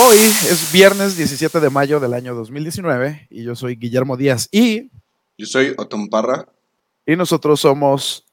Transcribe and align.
Hoy 0.00 0.16
es 0.16 0.70
viernes 0.72 1.16
17 1.16 1.58
de 1.58 1.70
mayo 1.70 1.98
del 1.98 2.14
año 2.14 2.32
2019 2.32 3.26
y 3.30 3.42
yo 3.42 3.56
soy 3.56 3.74
Guillermo 3.74 4.16
Díaz 4.16 4.48
y... 4.52 4.92
Yo 5.36 5.44
soy 5.44 5.74
Otom 5.76 6.08
Parra. 6.08 6.46
Y 7.04 7.16
nosotros 7.16 7.58
somos 7.58 8.24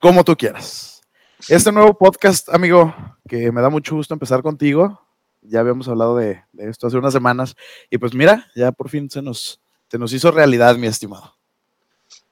Como 0.00 0.24
tú 0.24 0.36
quieras. 0.36 1.02
Este 1.48 1.70
nuevo 1.70 1.96
podcast, 1.96 2.48
amigo, 2.48 2.92
que 3.28 3.52
me 3.52 3.60
da 3.60 3.70
mucho 3.70 3.94
gusto 3.94 4.14
empezar 4.14 4.42
contigo. 4.42 5.00
Ya 5.42 5.60
habíamos 5.60 5.86
hablado 5.86 6.16
de, 6.16 6.42
esto 6.58 6.88
hace 6.88 6.96
unas 6.96 7.12
semanas 7.12 7.54
y 7.88 7.98
pues 7.98 8.12
mira, 8.12 8.50
ya 8.56 8.72
por 8.72 8.88
fin 8.88 9.08
se 9.08 9.22
nos, 9.22 9.60
se 9.88 9.98
nos 9.98 10.12
hizo 10.12 10.32
realidad, 10.32 10.76
mi 10.76 10.88
estimado. 10.88 11.36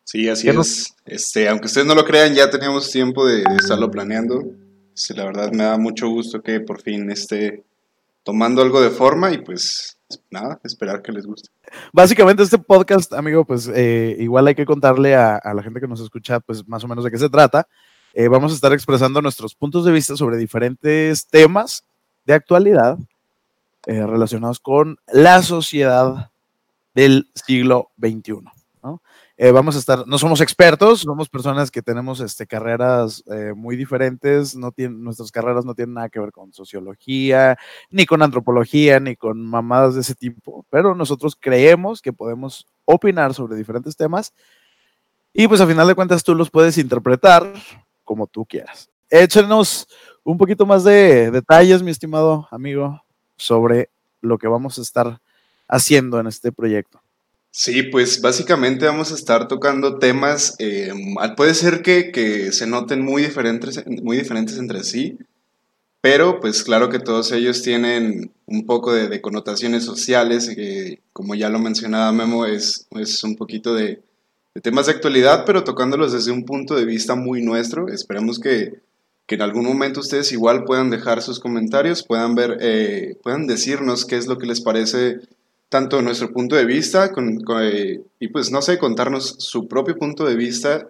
Sí, 0.02 0.28
así 0.28 0.48
es. 0.48 0.96
Este, 1.04 1.48
aunque 1.48 1.66
ustedes 1.66 1.86
no 1.86 1.94
lo 1.94 2.04
crean, 2.04 2.34
ya 2.34 2.50
teníamos 2.50 2.90
tiempo 2.90 3.24
de, 3.24 3.44
estarlo 3.56 3.88
planeando. 3.88 4.42
Sí, 4.94 5.14
la 5.14 5.26
verdad 5.26 5.52
me 5.52 5.62
da 5.62 5.78
mucho 5.78 6.08
gusto 6.08 6.42
que 6.42 6.58
por 6.58 6.82
fin 6.82 7.08
esté 7.12 7.62
tomando 8.24 8.62
algo 8.62 8.80
de 8.80 8.90
forma 8.90 9.30
y 9.32 9.38
pues 9.38 9.98
nada, 10.30 10.60
esperar 10.64 11.02
que 11.02 11.12
les 11.12 11.26
guste. 11.26 11.50
Básicamente 11.92 12.42
este 12.42 12.58
podcast, 12.58 13.12
amigo, 13.12 13.44
pues 13.44 13.70
eh, 13.72 14.16
igual 14.18 14.46
hay 14.46 14.54
que 14.54 14.66
contarle 14.66 15.14
a, 15.14 15.40
la 15.54 15.62
gente 15.62 15.80
que 15.80 15.88
nos 15.88 16.00
escucha, 16.00 16.40
pues 16.40 16.66
más 16.66 16.82
o 16.82 16.88
menos 16.88 17.04
de 17.04 17.10
qué 17.10 17.18
se 17.18 17.28
trata. 17.28 17.68
Eh, 18.12 18.28
vamos 18.28 18.52
a 18.52 18.54
estar 18.54 18.72
expresando 18.72 19.20
nuestros 19.20 19.54
puntos 19.54 19.84
de 19.84 19.92
vista 19.92 20.16
sobre 20.16 20.36
diferentes 20.36 21.26
temas 21.26 21.84
de 22.24 22.34
actualidad 22.34 22.98
eh, 23.86 24.06
relacionados 24.06 24.60
con 24.60 24.98
la 25.12 25.42
sociedad 25.42 26.30
del 26.94 27.30
siglo 27.34 27.90
XXI. 27.98 28.53
Eh, 29.36 29.50
vamos 29.50 29.74
a 29.74 29.80
estar, 29.80 30.06
no 30.06 30.16
somos 30.16 30.40
expertos, 30.40 31.00
somos 31.00 31.28
personas 31.28 31.72
que 31.72 31.82
tenemos 31.82 32.20
este, 32.20 32.46
carreras 32.46 33.24
eh, 33.26 33.52
muy 33.52 33.74
diferentes, 33.74 34.54
no 34.54 34.70
tienen, 34.70 35.02
nuestras 35.02 35.32
carreras 35.32 35.64
no 35.64 35.74
tienen 35.74 35.94
nada 35.94 36.08
que 36.08 36.20
ver 36.20 36.30
con 36.30 36.52
sociología, 36.52 37.58
ni 37.90 38.06
con 38.06 38.22
antropología, 38.22 39.00
ni 39.00 39.16
con 39.16 39.44
mamadas 39.44 39.96
de 39.96 40.02
ese 40.02 40.14
tipo, 40.14 40.64
pero 40.70 40.94
nosotros 40.94 41.36
creemos 41.38 42.00
que 42.00 42.12
podemos 42.12 42.68
opinar 42.84 43.34
sobre 43.34 43.56
diferentes 43.56 43.96
temas 43.96 44.32
y 45.32 45.48
pues 45.48 45.60
a 45.60 45.66
final 45.66 45.88
de 45.88 45.96
cuentas 45.96 46.22
tú 46.22 46.36
los 46.36 46.48
puedes 46.48 46.78
interpretar 46.78 47.52
como 48.04 48.28
tú 48.28 48.46
quieras. 48.46 48.88
Échenos 49.10 49.88
un 50.22 50.38
poquito 50.38 50.64
más 50.64 50.84
de 50.84 51.32
detalles, 51.32 51.82
mi 51.82 51.90
estimado 51.90 52.46
amigo, 52.52 53.02
sobre 53.36 53.90
lo 54.20 54.38
que 54.38 54.46
vamos 54.46 54.78
a 54.78 54.82
estar 54.82 55.20
haciendo 55.66 56.20
en 56.20 56.28
este 56.28 56.52
proyecto. 56.52 57.03
Sí, 57.56 57.84
pues 57.84 58.20
básicamente 58.20 58.84
vamos 58.84 59.12
a 59.12 59.14
estar 59.14 59.46
tocando 59.46 60.00
temas, 60.00 60.56
eh, 60.58 60.92
puede 61.36 61.54
ser 61.54 61.82
que, 61.82 62.50
se 62.50 62.66
noten 62.66 63.04
muy 63.04 63.22
diferentes, 63.22 63.80
muy 63.86 64.16
diferentes 64.16 64.58
entre 64.58 64.82
sí, 64.82 65.18
pero 66.00 66.40
pues 66.40 66.64
claro 66.64 66.88
que 66.88 66.98
todos 66.98 67.30
ellos 67.30 67.62
tienen 67.62 68.32
un 68.46 68.66
poco 68.66 68.92
de, 68.92 69.20
connotaciones 69.20 69.84
sociales, 69.84 70.48
que 70.48 70.98
como 71.12 71.36
ya 71.36 71.48
lo 71.48 71.60
mencionaba 71.60 72.10
Memo, 72.10 72.44
es, 72.44 72.88
es 72.90 73.22
un 73.22 73.36
poquito 73.36 73.72
de, 73.72 74.02
temas 74.60 74.86
de 74.86 74.92
actualidad, 74.92 75.44
pero 75.46 75.62
tocándolos 75.62 76.12
desde 76.12 76.32
un 76.32 76.44
punto 76.44 76.74
de 76.74 76.86
vista 76.86 77.14
muy 77.14 77.40
nuestro. 77.40 77.86
Esperemos 77.88 78.40
que, 78.40 78.80
en 79.28 79.42
algún 79.42 79.64
momento 79.64 80.00
ustedes 80.00 80.32
igual 80.32 80.64
puedan 80.64 80.90
dejar 80.90 81.22
sus 81.22 81.38
comentarios, 81.38 82.02
puedan 82.02 82.34
ver, 82.34 82.58
eh, 82.60 83.16
puedan 83.22 83.46
decirnos 83.46 84.06
qué 84.06 84.16
es 84.16 84.26
lo 84.26 84.38
que 84.38 84.46
les 84.46 84.60
parece 84.60 85.20
tanto 85.74 86.00
nuestro 86.02 86.32
punto 86.32 86.54
de 86.54 86.66
vista 86.66 87.10
eh, 87.60 88.00
y 88.20 88.28
pues 88.28 88.52
no 88.52 88.62
sé, 88.62 88.78
contarnos 88.78 89.34
su 89.40 89.66
propio 89.66 89.96
punto 89.96 90.24
de 90.24 90.36
vista 90.36 90.86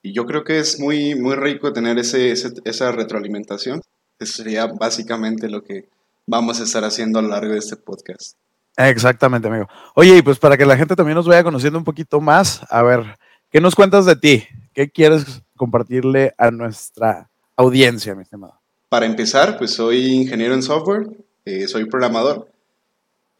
y 0.00 0.12
yo 0.12 0.26
creo 0.26 0.44
que 0.44 0.60
es 0.60 0.78
muy, 0.78 1.16
muy 1.16 1.34
rico 1.34 1.72
tener 1.72 1.98
ese, 1.98 2.30
esa 2.30 2.92
retroalimentación. 2.92 3.80
Eso 4.16 4.34
sería 4.34 4.66
básicamente 4.66 5.48
lo 5.48 5.64
que 5.64 5.88
vamos 6.24 6.60
a 6.60 6.62
estar 6.62 6.84
haciendo 6.84 7.18
a 7.18 7.22
lo 7.22 7.30
largo 7.30 7.52
de 7.52 7.58
este 7.58 7.74
podcast. 7.74 8.36
Exactamente, 8.76 9.48
amigo. 9.48 9.66
Oye, 9.96 10.18
y 10.18 10.22
pues 10.22 10.38
para 10.38 10.56
que 10.56 10.66
la 10.66 10.76
gente 10.76 10.94
también 10.94 11.16
nos 11.16 11.26
vaya 11.26 11.42
conociendo 11.42 11.76
un 11.80 11.84
poquito 11.84 12.20
más, 12.20 12.60
a 12.70 12.84
ver, 12.84 13.18
¿qué 13.50 13.60
nos 13.60 13.74
cuentas 13.74 14.06
de 14.06 14.14
ti? 14.14 14.44
¿Qué 14.72 14.88
quieres 14.88 15.42
compartirle 15.56 16.32
a 16.38 16.52
nuestra 16.52 17.28
audiencia, 17.56 18.14
mi 18.14 18.22
estimado? 18.22 18.54
Para 18.88 19.06
empezar, 19.06 19.58
pues 19.58 19.72
soy 19.72 20.06
ingeniero 20.14 20.54
en 20.54 20.62
software, 20.62 21.08
eh, 21.44 21.66
soy 21.66 21.86
programador 21.86 22.48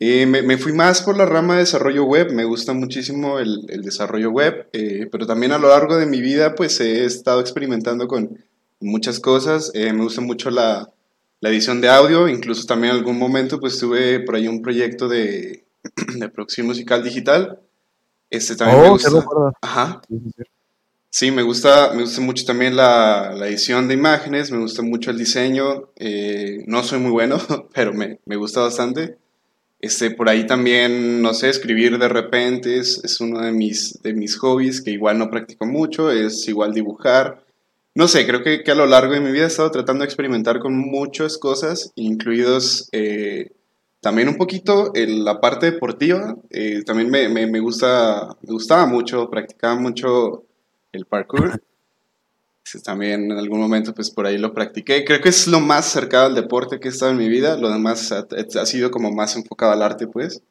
eh, 0.01 0.27
me, 0.27 0.59
fui 0.59 0.73
más 0.73 1.03
por 1.03 1.17
la 1.17 1.27
rama 1.27 1.55
de 1.55 1.61
desarrollo 1.61 2.05
web, 2.05 2.33
me 2.33 2.45
gusta 2.45 2.73
muchísimo 2.73 3.41
el, 3.41 3.67
desarrollo 3.83 4.31
web, 4.31 4.69
eh, 4.73 5.09
pero 5.11 5.27
también 5.27 5.51
a 5.51 5.59
lo 5.59 5.69
largo 5.69 5.97
de 5.97 6.07
mi 6.07 6.21
vida 6.21 6.55
pues 6.55 6.79
he 6.81 7.05
estado 7.05 7.41
experimentando 7.41 8.07
con 8.07 8.39
muchas 8.79 9.19
cosas, 9.19 9.73
eh, 9.75 9.93
me 9.93 10.05
gusta 10.05 10.21
mucho 10.21 10.51
la, 10.51 10.89
edición 11.41 11.81
de 11.81 11.89
audio, 11.89 12.29
incluso 12.29 12.65
también 12.65 12.93
en 12.93 12.99
algún 12.99 13.19
momento 13.19 13.59
pues 13.59 13.79
tuve 13.79 14.21
por 14.21 14.37
ahí 14.37 14.47
un 14.47 14.63
proyecto 14.63 15.09
de, 15.09 15.65
de 16.17 16.29
producción 16.29 16.69
musical 16.69 17.03
digital. 17.03 17.61
Este 18.31 18.55
también 18.55 18.83
me 18.83 18.89
oh, 18.89 18.93
gusta. 18.93 19.11
Ajá. 19.63 20.03
Sí, 21.11 21.31
me 21.31 21.43
gusta, 21.43 21.93
me 21.95 22.03
gusta 22.03 22.21
mucho 22.21 22.45
también 22.45 22.77
la, 22.77 23.35
edición 23.47 23.89
de 23.89 23.95
imágenes, 23.95 24.53
me 24.53 24.59
gusta 24.59 24.83
mucho 24.83 25.11
el 25.11 25.19
diseño. 25.19 25.91
no 26.67 26.85
soy 26.85 27.01
muy 27.01 27.11
bueno, 27.11 27.39
pero 27.75 27.93
me, 27.93 28.21
me 28.27 28.37
gusta 28.37 28.61
bastante. 28.61 29.17
Este, 29.81 30.11
por 30.11 30.29
ahí 30.29 30.47
también, 30.47 31.23
no 31.23 31.35
sé, 31.35 31.49
escribir 31.49 31.99
de 31.99 32.09
repente 32.09 32.79
es, 32.79 33.21
uno 33.21 33.41
de 33.41 33.53
mis, 33.53 34.03
de 34.03 34.13
mis 34.13 34.37
hobbies 34.37 34.83
que 34.83 34.91
igual 34.91 35.19
no 35.19 35.31
practico 35.31 35.67
mucho, 35.67 36.11
es 36.11 36.49
igual 36.49 36.75
dibujar. 36.75 37.45
No 37.95 38.09
sé, 38.09 38.27
creo 38.27 38.43
que, 38.43 38.69
a 38.71 38.75
lo 38.75 38.87
largo 38.87 39.13
de 39.13 39.21
mi 39.21 39.31
vida 39.31 39.45
he 39.45 39.49
estado 39.49 39.71
tratando 39.71 40.03
de 40.03 40.07
experimentar 40.07 40.59
con 40.59 40.77
muchas 40.77 41.39
cosas, 41.39 41.93
incluidos 41.95 42.89
eh, 42.93 43.53
también 44.01 44.29
un 44.29 44.37
poquito 44.37 44.93
en 44.95 45.25
la 45.25 45.41
parte 45.41 45.71
deportiva. 45.71 46.37
Eh, 46.51 46.83
también 46.85 47.11
me, 47.11 47.29
me, 47.29 47.61
gusta, 47.61 48.37
me 48.43 48.53
gustaba 48.53 48.87
mucho, 48.87 49.31
practicaba 49.31 49.77
mucho 49.77 50.45
el 50.93 51.07
parkour. 51.07 51.63
También 52.83 53.31
en 53.31 53.39
algún 53.39 53.61
momento 53.61 53.95
pues 53.95 54.11
por 54.11 54.27
ahí 54.27 54.39
lo 54.39 54.53
practiqué. 54.53 55.05
Creo 55.05 55.21
que 55.21 55.29
es 55.29 55.47
lo 55.47 55.61
más 55.61 55.87
cercano 55.87 56.27
al 56.27 56.35
deporte 56.35 56.81
que 56.81 56.89
he 56.89 56.91
estado 56.91 57.13
en 57.13 57.19
mi 57.19 57.29
vida. 57.29 57.57
Lo 57.57 57.71
demás 57.71 58.13
ha, 58.13 58.67
sido 58.67 58.91
como 58.91 59.11
más 59.13 59.37
enfocado 59.37 59.73
al 59.73 59.83
arte 59.83 60.07
pues. 60.07 60.43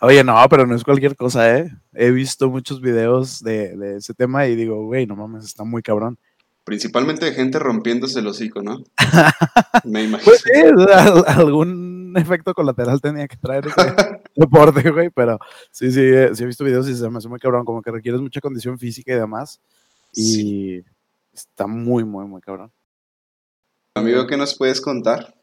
Oye, 0.00 0.24
no, 0.24 0.34
pero 0.48 0.66
no 0.66 0.74
es 0.74 0.82
cualquier 0.82 1.14
cosa, 1.14 1.58
¿eh? 1.58 1.70
He 1.92 2.10
visto 2.10 2.48
muchos 2.48 2.80
videos 2.80 3.42
de, 3.42 3.76
de 3.76 3.96
ese 3.96 4.14
tema 4.14 4.46
y 4.46 4.56
digo, 4.56 4.84
güey, 4.86 5.06
no 5.06 5.14
mames, 5.14 5.44
está 5.44 5.62
muy 5.64 5.82
cabrón. 5.82 6.18
Principalmente 6.64 7.26
de 7.26 7.32
gente 7.32 7.58
rompiéndose 7.58 8.20
el 8.20 8.26
hocico, 8.26 8.62
¿no? 8.62 8.82
Me 9.84 10.04
imagino. 10.04 10.24
Pues 10.24 10.42
sí, 10.42 10.50
algún 11.26 12.14
efecto 12.16 12.54
colateral 12.54 13.00
tenía 13.00 13.26
que 13.28 13.36
traer 13.36 13.66
ese 13.66 13.94
deporte, 14.36 14.90
güey, 14.90 15.10
pero 15.10 15.38
sí, 15.70 15.90
sí, 15.90 16.02
sí 16.34 16.42
he 16.42 16.46
visto 16.46 16.64
videos 16.64 16.88
y 16.88 16.94
se 16.94 17.08
me 17.08 17.18
hace 17.18 17.28
muy 17.28 17.38
cabrón, 17.38 17.64
como 17.64 17.82
que 17.82 17.90
requieres 17.90 18.20
mucha 18.20 18.40
condición 18.40 18.78
física 18.78 19.12
y 19.12 19.16
demás. 19.16 19.60
Y 20.14 20.82
Está 21.32 21.66
muy, 21.66 22.04
muy, 22.04 22.26
muy 22.26 22.40
cabrón. 22.40 22.72
Amigo, 23.94 24.26
¿qué 24.26 24.36
nos 24.36 24.56
puedes 24.56 24.80
contar? 24.80 25.34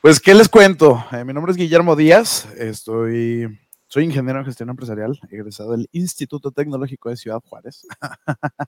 Pues, 0.00 0.18
¿qué 0.18 0.34
les 0.34 0.48
cuento? 0.48 1.04
Eh, 1.12 1.24
mi 1.24 1.32
nombre 1.32 1.52
es 1.52 1.58
Guillermo 1.58 1.94
Díaz, 1.94 2.46
estoy, 2.56 3.60
soy 3.86 4.04
ingeniero 4.04 4.38
en 4.38 4.46
gestión 4.46 4.70
empresarial, 4.70 5.20
egresado 5.30 5.72
del 5.72 5.88
Instituto 5.92 6.52
Tecnológico 6.52 7.10
de 7.10 7.16
Ciudad 7.16 7.40
Juárez. 7.44 7.86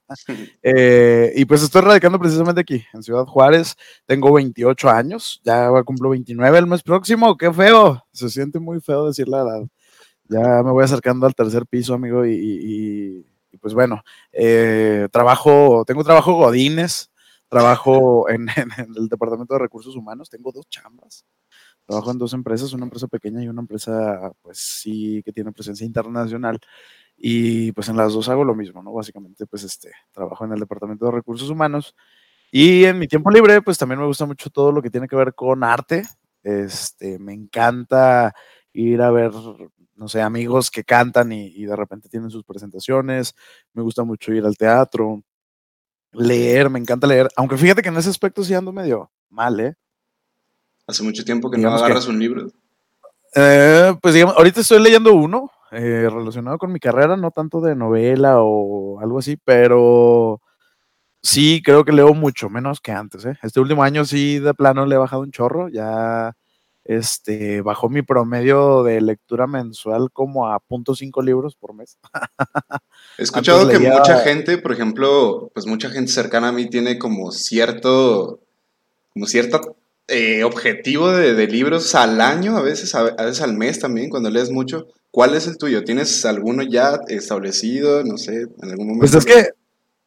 Eh, 0.61 1.33
y 1.35 1.45
pues 1.45 1.63
estoy 1.63 1.81
radicando 1.81 2.19
precisamente 2.19 2.61
aquí, 2.61 2.85
en 2.93 3.03
Ciudad 3.03 3.25
Juárez. 3.25 3.75
Tengo 4.05 4.31
28 4.31 4.89
años, 4.89 5.41
ya 5.43 5.69
cumplo 5.83 6.09
29 6.09 6.57
el 6.57 6.67
mes 6.67 6.83
próximo, 6.83 7.35
qué 7.35 7.51
feo. 7.51 8.05
Se 8.13 8.29
siente 8.29 8.59
muy 8.59 8.79
feo 8.79 9.07
decir 9.07 9.27
la 9.27 9.41
edad. 9.41 9.67
Ya 10.29 10.63
me 10.63 10.71
voy 10.71 10.83
acercando 10.83 11.25
al 11.25 11.35
tercer 11.35 11.65
piso, 11.65 11.93
amigo, 11.93 12.25
y 12.25 12.33
y 12.33 13.25
pues 13.57 13.73
bueno, 13.73 14.03
eh, 14.31 15.07
trabajo, 15.11 15.83
tengo 15.85 16.03
trabajo 16.03 16.33
godines, 16.33 17.11
trabajo 17.47 18.29
en, 18.29 18.47
el 18.95 19.07
Departamento 19.07 19.53
de 19.53 19.59
Recursos 19.59 19.95
Humanos, 19.95 20.29
tengo 20.29 20.51
dos 20.51 20.67
chambas. 20.69 21.25
Trabajo 21.85 22.11
en 22.11 22.17
dos 22.17 22.33
empresas, 22.33 22.71
una 22.73 22.85
empresa 22.85 23.07
pequeña 23.07 23.43
y 23.43 23.49
una 23.49 23.61
empresa, 23.61 24.31
pues 24.41 24.57
sí, 24.57 25.21
que 25.23 25.33
tiene 25.33 25.51
presencia 25.51 25.85
internacional. 25.85 26.59
Y 27.17 27.73
pues 27.73 27.89
en 27.89 27.97
las 27.97 28.13
dos 28.13 28.29
hago 28.29 28.45
lo 28.45 28.55
mismo, 28.55 28.81
¿no? 28.81 28.93
Básicamente, 28.93 29.45
pues 29.45 29.63
este, 29.63 29.91
trabajo 30.11 30.45
en 30.45 30.53
el 30.53 30.59
Departamento 30.59 31.05
de 31.05 31.11
Recursos 31.11 31.49
Humanos. 31.49 31.95
Y 32.51 32.85
en 32.85 32.99
mi 32.99 33.07
tiempo 33.07 33.31
libre, 33.31 33.61
pues 33.61 33.77
también 33.77 33.99
me 33.99 34.05
gusta 34.05 34.25
mucho 34.25 34.49
todo 34.49 34.71
lo 34.71 34.81
que 34.81 34.89
tiene 34.89 35.07
que 35.07 35.15
ver 35.15 35.33
con 35.33 35.63
arte. 35.63 36.03
Este, 36.43 37.19
me 37.19 37.33
encanta 37.33 38.33
ir 38.73 39.01
a 39.01 39.11
ver 39.11 39.31
no 39.95 40.07
sé, 40.07 40.21
amigos 40.21 40.71
que 40.71 40.83
cantan 40.83 41.31
y, 41.31 41.65
de 41.65 41.75
repente 41.75 42.09
tienen 42.09 42.29
sus 42.29 42.43
presentaciones. 42.43 43.35
Me 43.73 43.81
gusta 43.81 44.03
mucho 44.03 44.33
ir 44.33 44.45
al 44.45 44.57
teatro, 44.57 45.23
leer, 46.11 46.69
me 46.69 46.79
encanta 46.79 47.07
leer. 47.07 47.29
Aunque 47.35 47.57
fíjate 47.57 47.81
que 47.81 47.89
en 47.89 47.97
ese 47.97 48.09
aspecto 48.09 48.43
sí 48.43 48.53
ando 48.53 48.71
medio 48.71 49.11
mal, 49.29 49.59
¿eh? 49.59 49.75
Hace 50.87 51.03
mucho 51.03 51.23
tiempo 51.23 51.49
que 51.49 51.57
no 51.57 51.73
agarras 51.73 52.07
un 52.07 52.19
libro. 52.19 52.47
Eh, 53.35 53.95
pues 54.01 54.13
digamos, 54.13 54.35
ahorita 54.37 54.61
estoy 54.61 54.81
leyendo 54.81 55.13
uno 55.13 55.49
eh, 55.71 56.07
relacionado 56.11 56.57
con 56.57 56.71
mi 56.71 56.79
carrera, 56.79 57.17
no 57.17 57.31
tanto 57.31 57.61
de 57.61 57.75
novela 57.75 58.35
o 58.39 58.99
algo 58.99 59.19
así, 59.19 59.37
pero 59.37 60.41
sí 61.21 61.61
creo 61.63 61.83
que 61.83 61.93
leo 61.93 62.13
mucho 62.13 62.49
menos 62.49 62.79
que 62.79 62.91
antes. 62.91 63.25
¿eh? 63.25 63.37
Este 63.41 63.59
último 63.59 63.83
año 63.83 64.05
sí 64.05 64.39
de 64.39 64.53
plano 64.53 64.85
le 64.85 64.95
he 64.95 64.99
bajado 64.99 65.23
un 65.23 65.31
chorro, 65.31 65.69
ya 65.69 66.35
este, 66.85 67.61
bajó 67.61 67.89
mi 67.89 68.01
promedio 68.01 68.83
de 68.83 68.99
lectura 69.01 69.47
mensual 69.47 70.11
como 70.11 70.47
a 70.47 70.59
.5 70.59 71.23
libros 71.23 71.55
por 71.55 71.73
mes. 71.73 71.97
He 73.17 73.23
escuchado 73.23 73.67
que 73.69 73.79
mucha 73.79 74.19
gente, 74.19 74.57
por 74.57 74.73
ejemplo, 74.73 75.49
pues 75.53 75.65
mucha 75.65 75.89
gente 75.89 76.11
cercana 76.11 76.49
a 76.49 76.51
mí 76.51 76.69
tiene 76.69 76.99
como 76.99 77.31
cierto, 77.31 78.41
como 79.13 79.25
cierto 79.27 79.77
eh, 80.07 80.43
objetivo 80.43 81.11
de, 81.11 81.47
libros 81.47 81.95
al 81.95 82.19
año, 82.19 82.57
a 82.57 82.61
veces, 82.61 82.93
a, 82.95 83.03
veces 83.03 83.41
al 83.41 83.53
mes 83.53 83.79
también, 83.79 84.09
cuando 84.09 84.29
lees 84.29 84.51
mucho. 84.51 84.87
¿Cuál 85.11 85.35
es 85.35 85.47
el 85.47 85.57
tuyo? 85.57 85.83
¿Tienes 85.83 86.25
alguno 86.25 86.63
ya 86.63 86.99
establecido? 87.07 88.03
No 88.03 88.17
sé, 88.17 88.47
en 88.61 88.69
algún 88.69 88.87
momento. 88.87 88.99
Pues 88.99 89.13
es 89.13 89.25
que, 89.25 89.51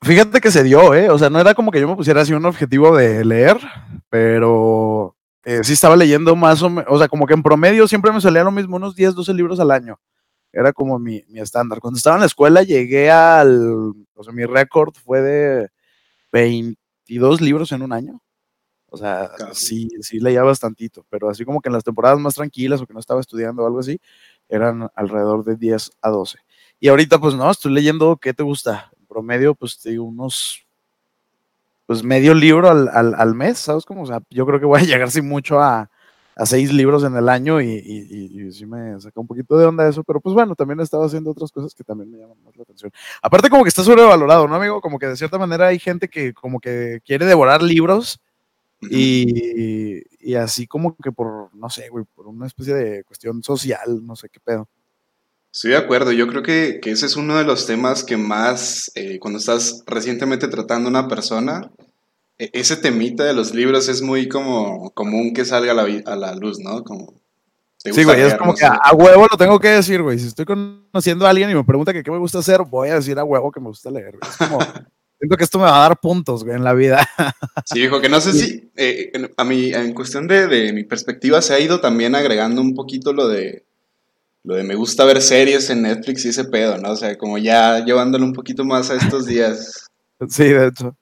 fíjate 0.02 0.40
que 0.40 0.50
se 0.50 0.64
dio, 0.64 0.94
¿eh? 0.94 1.08
O 1.08 1.18
sea, 1.18 1.30
no 1.30 1.40
era 1.40 1.54
como 1.54 1.70
que 1.70 1.80
yo 1.80 1.88
me 1.88 1.96
pusiera 1.96 2.20
así 2.20 2.34
un 2.34 2.44
objetivo 2.44 2.94
de 2.96 3.24
leer, 3.24 3.56
pero 4.10 5.15
eh, 5.48 5.62
sí 5.62 5.74
estaba 5.74 5.94
leyendo 5.94 6.34
más 6.34 6.60
o 6.62 6.68
menos, 6.68 6.86
o 6.90 6.98
sea, 6.98 7.06
como 7.06 7.24
que 7.24 7.34
en 7.34 7.42
promedio 7.42 7.86
siempre 7.86 8.10
me 8.10 8.20
salía 8.20 8.42
lo 8.42 8.50
mismo, 8.50 8.74
unos 8.76 8.96
10, 8.96 9.14
12 9.14 9.32
libros 9.32 9.60
al 9.60 9.70
año. 9.70 10.00
Era 10.52 10.72
como 10.72 10.98
mi, 10.98 11.22
mi 11.28 11.38
estándar. 11.38 11.78
Cuando 11.78 11.98
estaba 11.98 12.16
en 12.16 12.20
la 12.20 12.26
escuela 12.26 12.64
llegué 12.64 13.12
al, 13.12 13.92
o 14.14 14.24
sea, 14.24 14.32
mi 14.32 14.44
récord 14.44 14.92
fue 14.96 15.20
de 15.22 15.68
22 16.32 17.40
libros 17.40 17.70
en 17.70 17.82
un 17.82 17.92
año. 17.92 18.20
O 18.90 18.96
sea, 18.96 19.30
sí, 19.52 19.88
sí 20.00 20.18
leía 20.18 20.42
bastantito, 20.42 21.06
pero 21.10 21.30
así 21.30 21.44
como 21.44 21.60
que 21.60 21.68
en 21.68 21.74
las 21.74 21.84
temporadas 21.84 22.18
más 22.18 22.34
tranquilas 22.34 22.80
o 22.80 22.86
que 22.86 22.94
no 22.94 23.00
estaba 23.00 23.20
estudiando 23.20 23.62
o 23.62 23.66
algo 23.68 23.78
así, 23.78 24.00
eran 24.48 24.88
alrededor 24.96 25.44
de 25.44 25.54
10 25.54 25.92
a 26.02 26.10
12. 26.10 26.38
Y 26.80 26.88
ahorita, 26.88 27.20
pues 27.20 27.36
no, 27.36 27.48
estoy 27.48 27.72
leyendo, 27.72 28.16
¿qué 28.16 28.34
te 28.34 28.42
gusta? 28.42 28.90
En 28.98 29.06
promedio, 29.06 29.54
pues 29.54 29.78
te 29.78 29.90
digo, 29.90 30.04
unos 30.06 30.65
pues 31.86 32.02
medio 32.02 32.34
libro 32.34 32.68
al, 32.68 32.88
al, 32.88 33.14
al, 33.14 33.34
mes, 33.34 33.58
¿sabes 33.58 33.84
cómo? 33.84 34.02
O 34.02 34.06
sea, 34.06 34.20
yo 34.30 34.44
creo 34.46 34.60
que 34.60 34.66
voy 34.66 34.80
a 34.80 34.84
llegar 34.84 35.10
sin 35.10 35.28
mucho 35.28 35.60
a, 35.60 35.90
a 36.36 36.46
seis 36.46 36.72
libros 36.72 37.02
en 37.04 37.16
el 37.16 37.28
año 37.28 37.60
y, 37.62 37.66
y, 37.68 38.46
y, 38.46 38.52
sí 38.52 38.66
me 38.66 39.00
saca 39.00 39.20
un 39.20 39.26
poquito 39.26 39.56
de 39.56 39.64
onda 39.64 39.88
eso, 39.88 40.04
pero 40.04 40.20
pues 40.20 40.34
bueno, 40.34 40.54
también 40.54 40.80
he 40.80 40.82
estado 40.82 41.04
haciendo 41.04 41.30
otras 41.30 41.50
cosas 41.50 41.74
que 41.74 41.82
también 41.82 42.10
me 42.10 42.18
llaman 42.18 42.36
más 42.44 42.56
la 42.56 42.62
atención. 42.62 42.92
Aparte 43.22 43.48
como 43.48 43.62
que 43.62 43.70
está 43.70 43.82
sobrevalorado, 43.82 44.46
¿no, 44.46 44.54
amigo? 44.54 44.80
Como 44.80 44.98
que 44.98 45.06
de 45.06 45.16
cierta 45.16 45.38
manera 45.38 45.68
hay 45.68 45.78
gente 45.78 46.08
que 46.08 46.34
como 46.34 46.60
que 46.60 47.00
quiere 47.04 47.24
devorar 47.24 47.62
libros 47.62 48.20
y, 48.82 50.02
y 50.20 50.34
así 50.34 50.66
como 50.66 50.96
que 50.96 51.12
por, 51.12 51.54
no 51.54 51.70
sé, 51.70 51.88
güey, 51.88 52.04
por 52.14 52.26
una 52.26 52.46
especie 52.46 52.74
de 52.74 53.04
cuestión 53.04 53.42
social, 53.42 54.04
no 54.04 54.16
sé 54.16 54.28
qué 54.28 54.40
pedo. 54.40 54.68
Estoy 55.56 55.70
de 55.70 55.78
acuerdo, 55.78 56.12
yo 56.12 56.26
creo 56.26 56.42
que, 56.42 56.80
que 56.82 56.90
ese 56.90 57.06
es 57.06 57.16
uno 57.16 57.38
de 57.38 57.44
los 57.44 57.64
temas 57.64 58.04
que 58.04 58.18
más, 58.18 58.92
eh, 58.94 59.18
cuando 59.18 59.38
estás 59.38 59.84
recientemente 59.86 60.48
tratando 60.48 60.88
a 60.88 60.90
una 60.90 61.08
persona, 61.08 61.70
e, 62.36 62.50
ese 62.52 62.76
temita 62.76 63.24
de 63.24 63.32
los 63.32 63.54
libros 63.54 63.88
es 63.88 64.02
muy 64.02 64.28
como 64.28 64.90
común 64.90 65.32
que 65.32 65.46
salga 65.46 65.72
a 65.72 65.74
la, 65.74 65.84
a 66.04 66.14
la 66.14 66.34
luz, 66.34 66.58
¿no? 66.58 66.84
Como, 66.84 67.14
sí, 67.78 68.04
güey, 68.04 68.20
es 68.20 68.34
como 68.34 68.54
que 68.54 68.66
a, 68.66 68.92
huevo 68.94 69.28
lo 69.30 69.38
tengo 69.38 69.58
que 69.58 69.68
decir, 69.68 70.02
güey. 70.02 70.18
Si 70.18 70.26
estoy 70.26 70.44
conociendo 70.44 71.26
a 71.26 71.30
alguien 71.30 71.48
y 71.48 71.54
me 71.54 71.64
pregunta 71.64 71.94
que 71.94 72.02
qué 72.02 72.10
me 72.10 72.18
gusta 72.18 72.40
hacer, 72.40 72.60
voy 72.60 72.90
a 72.90 72.96
decir 72.96 73.18
a 73.18 73.24
huevo 73.24 73.50
que 73.50 73.60
me 73.60 73.68
gusta 73.68 73.90
leer. 73.90 74.16
Es 74.20 74.36
como, 74.36 74.58
siento 75.18 75.36
que 75.38 75.44
esto 75.44 75.58
me 75.58 75.64
va 75.64 75.78
a 75.78 75.88
dar 75.88 75.98
puntos, 75.98 76.44
güey, 76.44 76.54
en 76.54 76.64
la 76.64 76.74
vida. 76.74 77.08
Sí, 77.64 77.82
hijo, 77.82 78.00
que 78.02 78.10
no 78.10 78.20
sé 78.20 78.34
si 78.34 78.70
eh, 78.76 79.10
a 79.36 79.44
mí, 79.44 79.72
en 79.72 79.94
cuestión 79.94 80.28
de, 80.28 80.46
de 80.46 80.72
mi 80.74 80.84
perspectiva, 80.84 81.40
se 81.40 81.54
ha 81.54 81.58
ido 81.58 81.80
también 81.80 82.14
agregando 82.14 82.60
un 82.60 82.74
poquito 82.74 83.12
lo 83.14 83.26
de 83.26 83.65
lo 84.46 84.54
de 84.54 84.62
me 84.62 84.76
gusta 84.76 85.04
ver 85.04 85.20
series 85.20 85.68
en 85.70 85.82
Netflix 85.82 86.24
y 86.24 86.28
ese 86.28 86.44
pedo, 86.44 86.78
¿no? 86.78 86.92
O 86.92 86.96
sea, 86.96 87.18
como 87.18 87.36
ya 87.36 87.84
llevándolo 87.84 88.24
un 88.24 88.32
poquito 88.32 88.64
más 88.64 88.90
a 88.90 88.94
estos 88.94 89.26
días. 89.26 89.82
Sí, 90.30 90.44
de 90.44 90.68
hecho. 90.68 90.96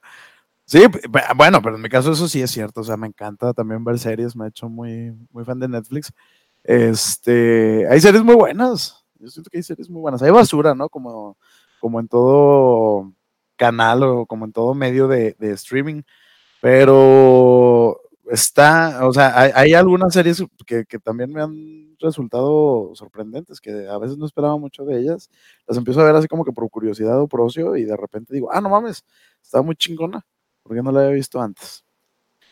Sí, 0.65 0.83
bueno, 1.37 1.61
pero 1.61 1.77
en 1.77 1.81
mi 1.81 1.87
caso 1.87 2.11
eso 2.11 2.27
sí 2.27 2.41
es 2.41 2.51
cierto, 2.51 2.81
o 2.81 2.83
sea, 2.83 2.97
me 2.97 3.07
encanta 3.07 3.53
también 3.53 3.81
ver 3.85 3.97
series, 3.97 4.35
me 4.35 4.43
he 4.43 4.49
hecho 4.49 4.67
muy, 4.67 5.13
muy 5.31 5.45
fan 5.45 5.57
de 5.57 5.69
Netflix. 5.69 6.11
Este, 6.65 7.87
hay 7.89 8.01
series 8.01 8.25
muy 8.25 8.35
buenas, 8.35 9.05
yo 9.17 9.29
siento 9.29 9.49
que 9.49 9.59
hay 9.59 9.63
series 9.63 9.89
muy 9.89 10.01
buenas, 10.01 10.21
hay 10.21 10.31
basura, 10.31 10.75
¿no? 10.75 10.89
Como, 10.89 11.37
como 11.79 12.01
en 12.01 12.09
todo 12.09 13.13
canal 13.55 14.03
o 14.03 14.25
como 14.25 14.43
en 14.43 14.51
todo 14.51 14.73
medio 14.73 15.07
de, 15.07 15.37
de 15.39 15.53
streaming, 15.53 16.01
pero 16.59 17.64
está, 18.35 19.05
o 19.07 19.11
sea, 19.11 19.51
hay, 19.55 19.73
algunas 19.73 20.13
series 20.13 20.43
que, 20.65 20.85
también 21.03 21.31
me 21.31 21.41
han 21.41 21.97
resultado 21.99 22.91
sorprendentes, 22.93 23.59
que 23.59 23.87
a 23.87 23.97
veces 23.97 24.17
no 24.17 24.25
esperaba 24.25 24.57
mucho 24.57 24.85
de 24.85 24.99
ellas. 24.99 25.29
Las 25.67 25.77
empiezo 25.77 26.01
a 26.01 26.05
ver 26.05 26.15
así 26.15 26.27
como 26.27 26.45
que 26.45 26.51
por 26.51 26.69
curiosidad 26.69 27.19
o 27.19 27.27
por 27.27 27.41
ocio 27.41 27.75
y 27.75 27.83
de 27.83 27.97
repente 27.97 28.33
digo, 28.33 28.51
ah, 28.51 28.61
no 28.61 28.69
mames, 28.69 29.03
está 29.41 29.61
muy 29.61 29.75
chingona, 29.75 30.25
porque 30.63 30.81
no 30.81 30.91
la 30.91 31.01
había 31.01 31.13
visto 31.13 31.41
antes. 31.41 31.83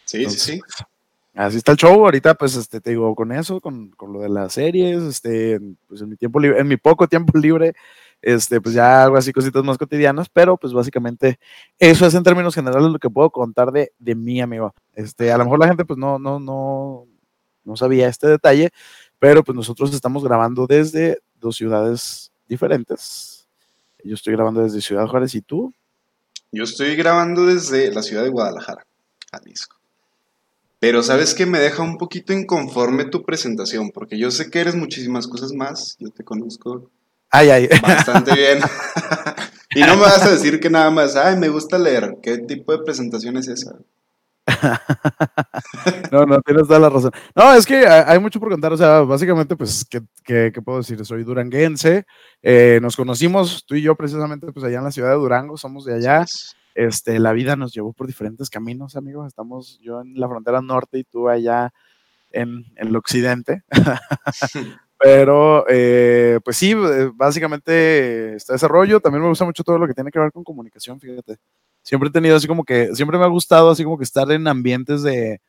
Sí, 0.05 0.25
sí, 0.29 0.39
sí. 0.39 0.61
Así 1.35 1.57
está 1.57 1.71
el 1.71 1.77
show, 1.77 2.05
ahorita 2.05 2.35
pues 2.35 2.55
este, 2.55 2.79
te 2.79 2.91
digo, 2.91 3.15
con 3.15 3.31
eso, 3.31 3.59
con, 3.59 3.89
con 3.91 4.13
lo 4.13 4.19
de 4.21 4.29
las 4.29 4.53
series, 4.53 5.01
este, 5.01 5.59
pues 5.87 6.01
en 6.01 6.09
mi 6.09 6.15
tiempo 6.15 6.39
libre, 6.39 6.59
en 6.59 6.67
mi 6.67 6.77
poco 6.77 7.07
tiempo 7.07 7.37
libre, 7.37 7.73
este, 8.23 8.61
pues 8.61 8.73
ya 8.73 9.03
hago 9.03 9.17
así 9.17 9.33
cositas 9.33 9.63
más 9.63 9.77
cotidianas, 9.77 10.29
pero 10.29 10.55
pues 10.55 10.71
básicamente 10.71 11.39
eso 11.77 12.05
es 12.05 12.13
en 12.13 12.23
términos 12.23 12.55
generales 12.55 12.89
lo 12.89 12.97
que 12.97 13.09
puedo 13.09 13.29
contar 13.29 13.71
de, 13.71 13.91
de 13.99 14.15
mí, 14.15 14.39
amigo. 14.39 14.73
Este, 14.93 15.31
a 15.31 15.37
lo 15.37 15.43
mejor 15.43 15.59
la 15.59 15.67
gente 15.67 15.83
pues 15.83 15.99
no, 15.99 16.17
no, 16.17 16.39
no, 16.39 17.05
no 17.65 17.75
sabía 17.75 18.07
este 18.07 18.27
detalle, 18.27 18.71
pero 19.19 19.43
pues 19.43 19.55
nosotros 19.55 19.93
estamos 19.93 20.23
grabando 20.23 20.65
desde 20.67 21.19
dos 21.39 21.57
ciudades 21.57 22.31
diferentes. 22.47 23.45
Yo 24.05 24.15
estoy 24.15 24.33
grabando 24.33 24.61
desde 24.61 24.81
Ciudad 24.81 25.07
Juárez 25.07 25.35
y 25.35 25.41
tú. 25.41 25.73
Yo 26.51 26.63
estoy 26.63 26.95
grabando 26.95 27.45
desde 27.45 27.93
la 27.93 28.03
ciudad 28.03 28.23
de 28.23 28.29
Guadalajara, 28.29 28.85
Jalisco. 29.31 29.77
Pero 30.79 31.03
sabes 31.03 31.33
que 31.33 31.45
me 31.45 31.59
deja 31.59 31.83
un 31.83 31.97
poquito 31.97 32.31
inconforme 32.31 33.05
tu 33.05 33.23
presentación, 33.23 33.91
porque 33.91 34.17
yo 34.17 34.31
sé 34.31 34.49
que 34.49 34.59
eres 34.59 34.75
muchísimas 34.75 35.27
cosas 35.27 35.51
más, 35.53 35.97
yo 35.99 36.09
te 36.09 36.23
conozco 36.23 36.89
Ay, 37.33 37.49
ay. 37.49 37.67
Bastante 37.81 38.31
bien. 38.35 38.59
y 39.73 39.81
no 39.81 39.95
me 39.95 40.03
vas 40.03 40.23
a 40.23 40.29
decir 40.29 40.59
que 40.59 40.69
nada 40.69 40.91
más, 40.91 41.15
ay, 41.15 41.35
me 41.35 41.49
gusta 41.49 41.79
leer. 41.79 42.17
¿Qué 42.21 42.37
tipo 42.37 42.71
de 42.71 42.83
presentación 42.83 43.37
es 43.37 43.47
esa? 43.47 43.71
no, 46.11 46.27
no, 46.27 46.41
tienes 46.41 46.67
toda 46.67 46.79
la 46.79 46.89
razón. 46.89 47.11
No, 47.33 47.51
es 47.53 47.65
que 47.65 47.87
hay 47.87 48.19
mucho 48.19 48.39
por 48.39 48.51
contar. 48.51 48.71
O 48.71 48.77
sea, 48.77 48.99
básicamente, 48.99 49.55
pues, 49.55 49.83
¿qué, 49.89 50.01
qué, 50.23 50.61
puedo 50.63 50.77
decir? 50.77 51.03
Soy 51.03 51.23
duranguense. 51.23 52.05
Eh, 52.43 52.77
nos 52.83 52.95
conocimos, 52.95 53.65
tú 53.65 53.73
y 53.73 53.81
yo, 53.81 53.95
precisamente, 53.95 54.51
pues, 54.51 54.63
allá 54.63 54.77
en 54.77 54.83
la 54.83 54.91
ciudad 54.91 55.09
de 55.09 55.15
Durango. 55.15 55.57
Somos 55.57 55.85
de 55.85 55.95
allá. 55.95 56.25
Este, 56.75 57.17
la 57.17 57.33
vida 57.33 57.55
nos 57.55 57.73
llevó 57.73 57.93
por 57.93 58.05
diferentes 58.05 58.51
caminos, 58.51 58.95
amigos. 58.95 59.25
Estamos 59.25 59.79
yo 59.81 60.01
en 60.01 60.13
la 60.19 60.27
frontera 60.27 60.61
norte 60.61 60.99
y 60.99 61.03
tú 61.03 61.29
allá 61.29 61.73
en, 62.29 62.63
en 62.75 62.89
el 62.89 62.95
occidente. 62.95 63.63
Pero, 65.03 65.65
eh, 65.67 66.39
pues 66.45 66.55
sí, 66.55 66.71
eh, 66.71 67.11
básicamente 67.13 68.35
está 68.35 68.55
ese 68.55 68.69
rollo. 68.69 69.01
También 69.01 69.21
me 69.21 69.27
gusta 69.27 69.43
mucho 69.43 69.61
todo 69.61 69.77
lo 69.77 69.85
que 69.85 69.93
tiene 69.93 70.09
que 70.11 70.19
ver 70.19 70.31
con 70.31 70.45
comunicación, 70.45 70.97
fíjate. 70.97 71.39
Siempre 71.81 72.07
he 72.07 72.11
tenido 72.11 72.37
así 72.37 72.47
como 72.47 72.63
que, 72.63 72.95
siempre 72.95 73.17
me 73.17 73.25
ha 73.25 73.27
gustado 73.27 73.69
así 73.69 73.83
como 73.83 73.97
que 73.97 74.05
estar 74.05 74.31
en 74.31 74.47
ambientes 74.47 75.03
de, 75.03 75.41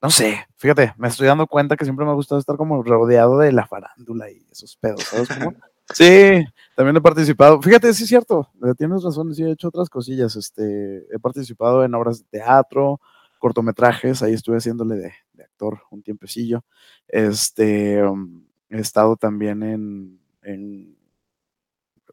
no 0.00 0.10
sé, 0.10 0.46
fíjate, 0.58 0.94
me 0.96 1.08
estoy 1.08 1.26
dando 1.26 1.48
cuenta 1.48 1.76
que 1.76 1.84
siempre 1.84 2.04
me 2.04 2.12
ha 2.12 2.14
gustado 2.14 2.38
estar 2.38 2.56
como 2.56 2.84
rodeado 2.84 3.38
de 3.38 3.50
la 3.50 3.66
farándula 3.66 4.30
y 4.30 4.46
esos 4.52 4.76
pedos, 4.76 5.02
¿sabes 5.02 5.28
cómo? 5.28 5.54
Sí, 5.92 6.42
también 6.74 6.96
he 6.96 7.00
participado. 7.02 7.60
Fíjate, 7.60 7.92
sí 7.92 8.04
es 8.04 8.08
cierto, 8.08 8.48
eh, 8.64 8.72
tienes 8.78 9.02
razón, 9.02 9.34
sí 9.34 9.42
he 9.42 9.50
hecho 9.50 9.68
otras 9.68 9.90
cosillas. 9.90 10.34
Este, 10.34 11.04
he 11.14 11.18
participado 11.18 11.84
en 11.84 11.94
obras 11.94 12.20
de 12.20 12.38
teatro, 12.38 13.00
cortometrajes, 13.38 14.22
ahí 14.22 14.32
estuve 14.32 14.56
haciéndole 14.56 14.94
de, 14.96 15.12
de 15.34 15.42
actor 15.42 15.82
un 15.90 16.02
tiempecillo. 16.02 16.64
Este, 17.06 18.02
um, 18.02 18.43
He 18.74 18.80
estado 18.80 19.14
también 19.16 19.62
en, 19.62 20.20
en, 20.42 20.96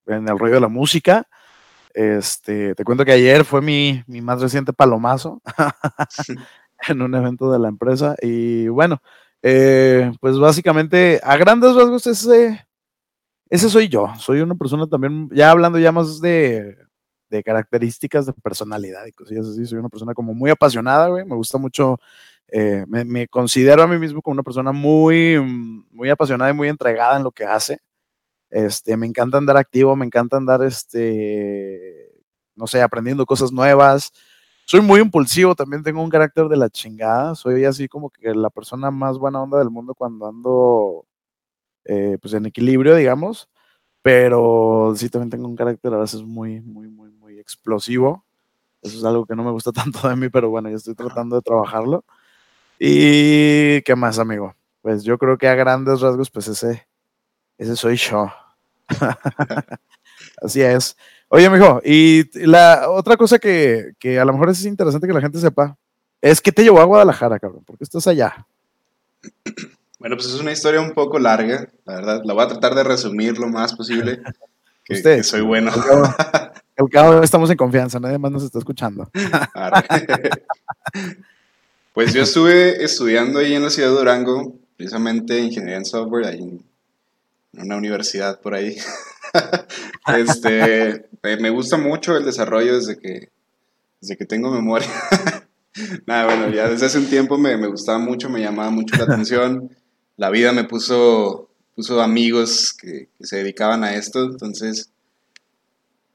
el 0.05 0.37
rollo 0.37 0.53
de 0.53 0.61
la 0.61 0.67
música. 0.67 1.27
Este, 1.91 2.75
te 2.75 2.83
cuento 2.83 3.03
que 3.03 3.13
ayer 3.13 3.43
fue 3.45 3.61
mi, 3.61 4.03
mi 4.05 4.21
más 4.21 4.39
reciente 4.39 4.71
palomazo 4.71 5.41
en 6.87 7.01
un 7.01 7.15
evento 7.15 7.51
de 7.51 7.57
la 7.57 7.67
empresa. 7.67 8.15
Y 8.21 8.67
bueno, 8.67 9.01
eh, 9.41 10.11
pues 10.21 10.37
básicamente 10.37 11.19
a 11.23 11.35
grandes 11.35 11.73
rasgos 11.73 12.05
ese, 12.05 12.63
ese 13.49 13.67
soy 13.67 13.87
yo. 13.87 14.13
Soy 14.19 14.41
una 14.41 14.53
persona 14.53 14.85
también, 14.85 15.29
ya 15.33 15.49
hablando 15.49 15.79
ya 15.79 15.91
más 15.91 16.21
de, 16.21 16.77
de 17.31 17.41
características 17.41 18.27
de 18.27 18.33
personalidad 18.33 19.03
y 19.07 19.13
cosillas 19.13 19.47
así, 19.47 19.65
soy 19.65 19.79
una 19.79 19.89
persona 19.89 20.13
como 20.13 20.35
muy 20.35 20.51
apasionada, 20.51 21.07
güey. 21.07 21.25
Me 21.25 21.35
gusta 21.35 21.57
mucho 21.57 21.97
eh, 22.51 22.85
me, 22.87 23.27
considero 23.29 23.81
a 23.83 23.87
mí 23.87 23.97
mismo 23.97 24.21
como 24.21 24.33
una 24.33 24.43
persona 24.43 24.73
muy, 24.73 25.39
muy 25.91 26.09
apasionada 26.09 26.51
y 26.51 26.53
muy 26.53 26.67
entregada 26.67 27.17
en 27.17 27.23
lo 27.23 27.31
que 27.31 27.45
hace. 27.45 27.79
Este, 28.49 28.97
me 28.97 29.07
encanta 29.07 29.37
andar 29.37 29.57
activo, 29.57 29.95
me 29.95 30.05
encanta 30.05 30.37
andar, 30.37 30.61
este, 30.63 32.11
no 32.55 32.67
sé, 32.67 32.81
aprendiendo 32.81 33.25
cosas 33.25 33.51
nuevas. 33.53 34.11
Soy 34.65 34.81
muy 34.81 35.01
impulsivo, 35.01 35.55
también 35.55 35.83
tengo 35.83 36.03
un 36.03 36.09
carácter 36.09 36.47
de 36.49 36.57
la 36.57 36.69
chingada. 36.69 37.35
Soy 37.35 37.65
así 37.65 37.87
como 37.87 38.09
que 38.09 38.33
la 38.35 38.49
persona 38.49 38.91
más 38.91 39.17
buena 39.17 39.41
onda 39.41 39.57
del 39.59 39.69
mundo 39.69 39.95
cuando 39.95 40.27
ando, 40.27 41.05
eh, 41.85 42.17
pues 42.21 42.33
en 42.33 42.45
equilibrio, 42.45 42.95
digamos. 42.95 43.49
Pero 44.01 44.93
sí 44.97 45.09
también 45.09 45.29
tengo 45.31 45.47
un 45.47 45.55
carácter 45.55 45.93
a 45.93 45.99
veces 45.99 46.23
muy, 46.23 46.61
muy, 46.61 46.89
muy, 46.89 47.11
muy 47.11 47.39
explosivo. 47.39 48.25
Eso 48.81 48.97
es 48.97 49.03
algo 49.05 49.25
que 49.25 49.35
no 49.35 49.43
me 49.43 49.51
gusta 49.51 49.71
tanto 49.73 50.09
de 50.09 50.15
mí, 50.15 50.29
pero 50.29 50.49
bueno, 50.49 50.69
yo 50.69 50.77
estoy 50.77 50.95
tratando 50.95 51.37
de 51.37 51.41
trabajarlo. 51.43 52.05
¿Y 52.83 53.83
qué 53.83 53.95
más, 53.95 54.17
amigo? 54.17 54.55
pues 54.81 55.03
yo 55.03 55.17
creo 55.17 55.37
que 55.37 55.47
a 55.47 55.55
grandes 55.55 56.01
rasgos, 56.01 56.29
pues 56.29 56.47
ese, 56.47 56.87
ese 57.57 57.75
soy 57.75 57.95
yo. 57.95 58.31
Así 60.41 60.61
es. 60.61 60.97
Oye, 61.29 61.49
mijo, 61.49 61.81
y 61.85 62.23
la 62.45 62.89
otra 62.89 63.15
cosa 63.15 63.39
que, 63.39 63.93
que, 63.99 64.19
a 64.19 64.25
lo 64.25 64.33
mejor 64.33 64.49
es 64.49 64.65
interesante 64.65 65.07
que 65.07 65.13
la 65.13 65.21
gente 65.21 65.39
sepa, 65.39 65.77
es 66.19 66.41
que 66.41 66.51
te 66.51 66.63
llevó 66.63 66.81
a 66.81 66.85
Guadalajara, 66.85 67.39
cabrón, 67.39 67.63
porque 67.65 67.83
estás 67.83 68.07
allá. 68.07 68.45
Bueno, 69.99 70.15
pues 70.15 70.29
es 70.29 70.41
una 70.41 70.51
historia 70.51 70.81
un 70.81 70.95
poco 70.95 71.19
larga, 71.19 71.69
la 71.85 71.93
verdad. 71.93 72.21
La 72.25 72.33
voy 72.33 72.43
a 72.43 72.47
tratar 72.47 72.73
de 72.73 72.83
resumir 72.83 73.37
lo 73.37 73.47
más 73.47 73.75
posible. 73.75 74.19
Que, 74.83 74.95
Usted, 74.95 75.21
soy 75.21 75.41
bueno. 75.41 75.71
El 76.75 76.89
cabo, 76.89 77.21
estamos 77.21 77.51
en 77.51 77.55
confianza, 77.55 77.99
nadie 77.99 78.17
más 78.17 78.31
nos 78.31 78.41
está 78.41 78.57
escuchando. 78.57 79.07
pues 81.93 82.13
yo 82.13 82.23
estuve 82.23 82.83
estudiando 82.83 83.39
ahí 83.39 83.53
en 83.53 83.63
la 83.63 83.69
ciudad 83.69 83.89
de 83.89 83.95
Durango, 83.95 84.55
precisamente 84.77 85.39
ingeniería 85.39 85.77
en 85.77 85.85
software, 85.85 86.25
ahí 86.25 86.39
en 86.39 86.63
una 87.53 87.77
universidad 87.77 88.39
por 88.39 88.55
ahí. 88.55 88.77
este, 90.17 91.09
me 91.21 91.49
gusta 91.49 91.77
mucho 91.77 92.17
el 92.17 92.25
desarrollo 92.25 92.75
desde 92.75 92.97
que, 92.97 93.29
desde 93.99 94.17
que 94.17 94.25
tengo 94.25 94.51
memoria. 94.51 94.89
Nada, 96.05 96.25
bueno, 96.25 96.49
ya 96.53 96.67
desde 96.69 96.85
hace 96.85 96.97
un 96.97 97.09
tiempo 97.09 97.37
me, 97.37 97.55
me, 97.57 97.67
gustaba 97.67 97.97
mucho, 97.97 98.29
me 98.29 98.41
llamaba 98.41 98.71
mucho 98.71 98.95
la 98.97 99.03
atención. 99.03 99.69
La 100.17 100.29
vida 100.29 100.51
me 100.51 100.63
puso, 100.63 101.49
puso 101.75 102.01
amigos 102.01 102.73
que, 102.73 103.09
que 103.17 103.25
se 103.25 103.37
dedicaban 103.37 103.83
a 103.83 103.95
esto, 103.95 104.23
entonces, 104.23 104.89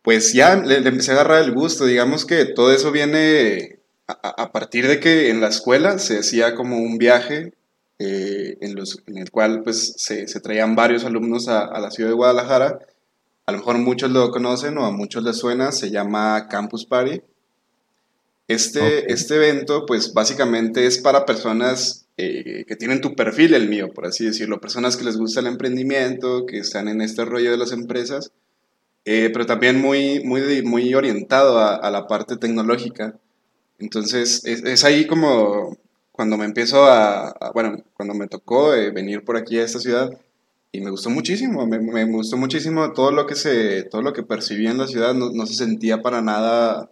pues 0.02 0.33
ya 0.33 0.56
le, 0.56 0.76
empecé 0.76 1.12
a 1.12 1.14
agarrar 1.14 1.42
el 1.42 1.52
gusto. 1.52 1.87
Digamos 1.87 2.25
que 2.25 2.45
todo 2.45 2.73
eso 2.73 2.92
viene 2.92 3.75
a, 4.08 4.42
a, 4.42 4.52
partir 4.52 4.86
de 4.86 5.00
que 5.00 5.30
en 5.30 5.40
la 5.40 5.48
escuela 5.48 5.98
se 5.98 6.18
hacía 6.18 6.54
como 6.54 6.76
un 6.78 6.98
viaje 6.98 7.54
eh, 7.98 8.56
en, 8.60 8.75
los, 8.75 9.02
en, 9.06 9.18
el 9.18 9.30
cual 9.30 9.62
pues 9.62 9.94
se, 9.96 10.28
se 10.28 10.40
traían 10.40 10.76
varios 10.76 11.04
alumnos 11.04 11.48
a, 11.48 11.64
a 11.64 11.80
la 11.80 11.90
ciudad 11.90 12.10
de 12.10 12.16
Guadalajara. 12.16 12.78
A 13.46 13.52
lo 13.52 13.58
mejor 13.58 13.78
muchos 13.78 14.10
lo 14.10 14.30
conocen 14.30 14.76
o 14.78 14.84
a 14.84 14.92
muchos 14.92 15.22
les 15.25 15.36
suena, 15.36 15.72
se 15.72 15.90
llama 15.90 16.48
Campus 16.48 16.84
Party 16.84 17.22
este, 18.48 19.12
este 19.12 19.36
evento, 19.36 19.86
pues 19.86 20.12
básicamente 20.14 20.86
es 20.86 20.98
para 20.98 21.26
personas 21.26 22.06
eh, 22.16 22.64
que 22.66 22.76
tienen 22.76 23.00
tu 23.00 23.14
perfil, 23.14 23.54
el 23.54 23.68
mío, 23.68 23.90
por 23.92 24.06
así 24.06 24.25
decirlo, 24.25 24.60
personas 24.60 24.96
que 24.96 25.04
les 25.04 25.16
gusta 25.16 25.40
el 25.40 25.46
emprendimiento, 25.46 26.46
que 26.46 26.58
están 26.58 26.88
en 26.88 27.00
este 27.00 27.25
rollo 27.25 27.50
de 27.50 27.56
las 27.56 27.72
empresas, 27.72 28.32
eh, 29.04 29.30
pero 29.32 29.46
también 29.46 29.80
muy, 29.80 30.22
muy, 30.25 30.62
muy 30.62 30.94
orientado 30.94 31.58
a, 31.58 31.90
la 31.90 32.06
parte 32.06 32.36
tecnológica. 32.36 33.18
Entonces, 33.78 34.45
es, 34.45 34.85
ahí 34.85 35.06
como 35.06 35.76
cuando 36.12 36.37
me 36.37 36.47
empiezo 36.47 36.85
a, 36.87 37.35
bueno, 37.52 37.76
cuando 37.95 38.14
me 38.14 38.26
tocó 38.26 38.75
eh, 38.75 38.90
venir 38.90 39.25
por 39.25 39.37
aquí 39.37 39.59
a 39.59 39.64
esta 39.64 39.80
ciudad, 39.80 40.11
y 40.73 40.80
me 40.80 40.90
gustó 40.90 41.11
muchísimo, 41.11 41.66
me, 41.66 41.78
me, 41.78 42.04
gustó 42.04 42.37
muchísimo 42.37 42.92
todo 42.92 43.11
lo 43.11 43.26
que, 43.26 43.35
se, 43.35 43.85
todo 43.85 44.02
lo 44.02 44.12
que 44.12 44.23
percibí 44.23 44.66
en 44.66 44.78
la 44.78 44.87
ciudad, 44.87 45.14
no, 45.14 45.30
no 45.30 45.47
se 45.47 45.54
sentía 45.54 46.02
para 46.02 46.23
nada 46.23 46.90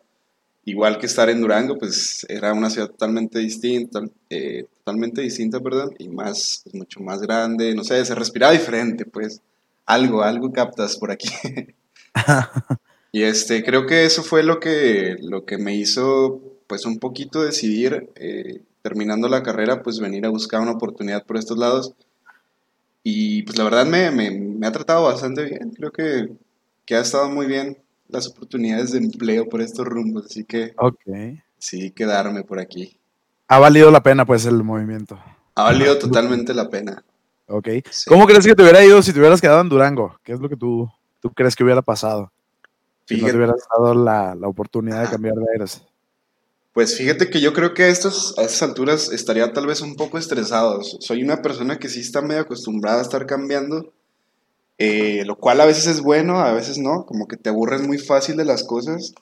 igual 0.65 0.99
que 0.99 1.07
estar 1.07 1.29
en 1.29 1.41
Durango, 1.41 1.77
pues 1.79 2.25
era 2.29 2.53
una 2.53 2.71
ciudad 2.71 2.89
totalmente 2.89 3.39
distinta, 3.39 4.01
eh, 4.31 4.67
totalmente 4.79 5.21
distinta, 5.23 5.61
perdón, 5.61 5.95
y 5.99 6.09
más, 6.09 6.63
pues, 6.65 6.75
mucho 6.75 7.01
más 7.01 7.21
grande, 7.21 7.75
no 7.75 7.85
sé, 7.85 8.05
se 8.05 8.15
respiraba 8.15 8.53
diferente, 8.53 9.05
pues, 9.05 9.43
algo, 9.87 10.23
algo 10.23 10.53
captas 10.53 10.97
por 10.97 11.11
aquí. 11.11 11.29
y 13.13 13.23
este, 13.23 13.63
creo 13.65 13.87
que 13.87 14.05
eso 14.05 14.23
fue 14.23 14.43
lo 14.43 14.61
que, 14.61 15.17
lo 15.21 15.45
que 15.45 15.59
me 15.59 15.75
hizo, 15.77 16.41
pues, 16.67 16.87
un 16.87 16.99
poquito 16.99 17.43
decidir, 17.43 18.11
eh, 18.17 18.63
terminando 18.83 19.29
la 19.29 19.43
carrera, 19.43 19.83
pues, 19.83 19.99
venir 19.99 20.27
a 20.27 20.31
buscar 20.31 20.61
una 20.61 20.73
oportunidad 20.73 21.25
por 21.25 21.37
estos 21.37 21.59
lados. 21.59 21.95
Y, 23.03 23.43
pues, 23.43 23.59
la 23.59 23.65
verdad 23.65 23.87
me, 23.87 24.11
me, 24.11 24.31
me 24.31 24.67
ha 24.67 24.73
tratado 24.73 25.05
bastante 25.05 25.45
bien, 25.45 25.71
creo 25.71 25.91
que, 25.93 26.31
que 26.85 26.97
ha 26.97 27.01
estado 27.01 27.29
muy 27.31 27.47
bien 27.47 27.79
las 28.09 28.29
oportunidades 28.29 28.93
de 28.93 28.99
empleo 28.99 29.49
por 29.49 29.61
estos 29.61 29.87
rumbos, 29.87 30.27
así 30.27 30.45
que 30.45 30.75
sí, 31.59 31.91
quedarme 31.91 32.45
por 32.45 32.59
aquí. 32.59 32.97
Ha 33.49 33.59
valido 33.59 33.91
la 33.91 34.03
pena 34.03 34.25
pues 34.25 34.47
el 34.47 34.63
movimiento. 34.63 35.19
Ha 35.55 35.65
valido 35.65 35.99
totalmente 35.99 36.55
la 36.55 36.69
pena. 36.69 37.05
Ok. 37.47 37.69
¿Cómo 38.07 38.27
crees 38.27 38.47
que 38.47 38.55
te 38.55 38.63
hubiera 38.63 38.85
ido 38.85 39.03
si 39.03 39.13
te 39.13 39.19
hubieras 39.19 39.41
quedado 39.41 39.61
en 39.61 39.69
Durango? 39.69 40.17
¿Qué 40.23 40.33
es 40.33 40.41
lo 40.41 40.49
que 40.49 40.57
tú, 40.57 40.91
tú 41.21 41.31
crees 41.31 41.55
que 41.55 41.65
hubiera 41.65 41.83
pasado? 41.83 42.33
Si 43.07 43.21
no 43.21 43.29
te 43.29 43.37
hubieras 43.37 43.67
dado 43.77 43.95
la, 43.95 44.35
la 44.35 44.49
oportunidad 44.49 45.03
de 45.03 45.11
cambiar 45.11 45.35
de 45.35 45.47
aires. 45.53 45.83
Pues 46.75 46.99
fíjate 46.99 47.31
que 47.31 47.41
yo 47.41 47.55
creo 47.55 47.73
que 47.73 47.85
a, 47.85 47.89
estos, 47.89 48.37
a 48.37 48.43
estas 48.43 48.63
alturas 48.63 49.11
estaría 49.11 49.51
tal 49.55 49.67
vez 49.67 49.81
un 49.81 49.97
poco 49.97 50.19
estresado. 50.19 50.83
Soy 50.83 51.23
una 51.23 51.41
persona 51.41 51.79
que 51.79 51.89
sí 51.89 52.01
está 52.01 52.21
medio 52.21 52.43
acostumbrada 52.43 52.99
a 52.99 53.03
estar 53.03 53.25
cambiando 53.25 53.95
eh, 54.79 55.25
lo 55.25 55.37
cual 55.39 55.61
a 55.61 55.67
veces 55.67 55.87
es 55.87 56.01
bueno, 56.01 56.41
a 56.41 56.53
veces 56.53 56.79
no, 56.79 57.07
como 57.07 57.29
que 57.29 57.37
te 57.37 57.49
aburres 57.49 57.83
muy 57.83 57.99
fácil 57.99 58.37
de 58.37 58.45
las 58.45 58.65
cosas, 58.65 59.15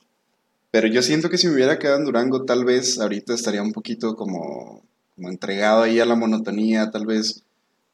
pero 0.71 0.89
yo 0.89 1.03
siento 1.03 1.29
que 1.29 1.37
si 1.39 1.47
me 1.47 1.55
hubiera 1.55 1.79
quedado 1.79 1.99
en 1.99 2.05
Durango, 2.07 2.45
tal 2.45 2.65
vez 2.65 2.99
ahorita 2.99 3.35
estaría 3.35 3.63
un 3.63 3.73
poquito 3.73 4.17
como, 4.17 4.83
como 5.15 5.29
entregado 5.29 5.83
ahí 5.83 6.01
a 6.01 6.07
la 6.07 6.17
monotonía, 6.17 6.91
tal 6.91 7.07
vez 7.07 7.43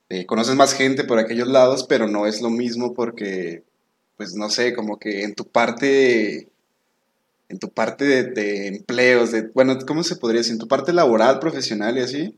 eh, 0.08 0.26
conoces 0.26 0.54
más 0.54 0.74
gente 0.74 1.04
por 1.04 1.18
aquellos 1.18 1.48
lados, 1.48 1.84
pero 1.88 2.06
no 2.06 2.26
es 2.26 2.40
lo 2.42 2.50
mismo 2.50 2.94
porque, 2.94 3.64
pues 4.16 4.34
no 4.34 4.50
sé, 4.50 4.74
como 4.74 4.98
que 4.98 5.24
en 5.24 5.34
tu 5.34 5.44
parte, 5.44 6.48
en 7.48 7.58
tu 7.58 7.70
parte 7.70 8.04
de, 8.04 8.24
de 8.24 8.68
empleos, 8.68 9.32
de, 9.32 9.48
bueno, 9.54 9.78
¿cómo 9.86 10.02
se 10.02 10.16
podría 10.16 10.40
decir? 10.40 10.52
En 10.52 10.58
tu 10.58 10.68
parte 10.68 10.92
laboral, 10.92 11.38
profesional 11.38 11.96
y 11.96 12.00
así, 12.00 12.34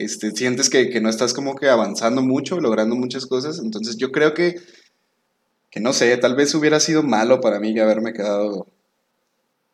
este, 0.00 0.30
sientes 0.30 0.70
que, 0.70 0.98
no 1.02 1.10
estás 1.10 1.34
como 1.34 1.54
que 1.56 1.68
avanzando 1.68 2.22
mucho, 2.22 2.58
logrando 2.58 2.96
muchas 2.96 3.26
cosas. 3.26 3.60
Entonces 3.62 3.98
yo 3.98 4.10
creo 4.10 4.32
que, 4.32 4.56
que 5.70 5.78
no 5.78 5.92
sé, 5.92 6.16
tal 6.16 6.34
vez 6.34 6.54
hubiera 6.54 6.80
sido 6.80 7.02
malo 7.02 7.42
para 7.42 7.60
mí 7.60 7.78
haberme 7.78 8.14
quedado 8.14 8.66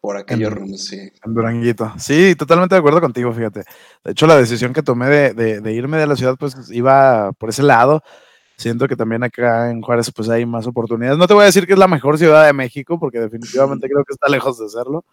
por 0.00 0.16
aquellos 0.16 0.52
rumbos, 0.52 0.84
sí. 0.84 0.98
En 1.24 1.32
Duranguito. 1.32 1.92
Sí, 1.98 2.34
totalmente 2.34 2.74
de 2.74 2.80
acuerdo 2.80 3.00
contigo, 3.00 3.32
fíjate. 3.32 3.62
De 4.04 4.10
hecho, 4.10 4.26
la 4.26 4.36
decisión 4.36 4.72
que 4.72 4.82
tomé 4.82 5.32
de, 5.32 5.72
irme 5.72 5.96
de 5.96 6.08
la 6.08 6.16
ciudad, 6.16 6.34
pues 6.36 6.56
iba 6.72 7.30
por 7.34 7.50
ese 7.50 7.62
lado. 7.62 8.02
Siento 8.56 8.88
que 8.88 8.96
también 8.96 9.22
acá 9.22 9.70
en 9.70 9.82
Juárez, 9.82 10.10
pues 10.10 10.28
hay 10.30 10.46
más 10.46 10.66
oportunidades. 10.66 11.18
No 11.18 11.26
te 11.26 11.34
voy 11.34 11.42
a 11.42 11.46
decir 11.46 11.66
que 11.66 11.74
es 11.74 11.78
la 11.78 11.88
mejor 11.88 12.18
ciudad 12.18 12.46
de 12.46 12.52
México, 12.52 12.98
porque 12.98 13.20
definitivamente 13.20 13.86
creo 13.90 14.04
que 14.04 14.14
está 14.14 14.28
lejos 14.28 14.58
de 14.58 14.68
serlo. 14.68 15.04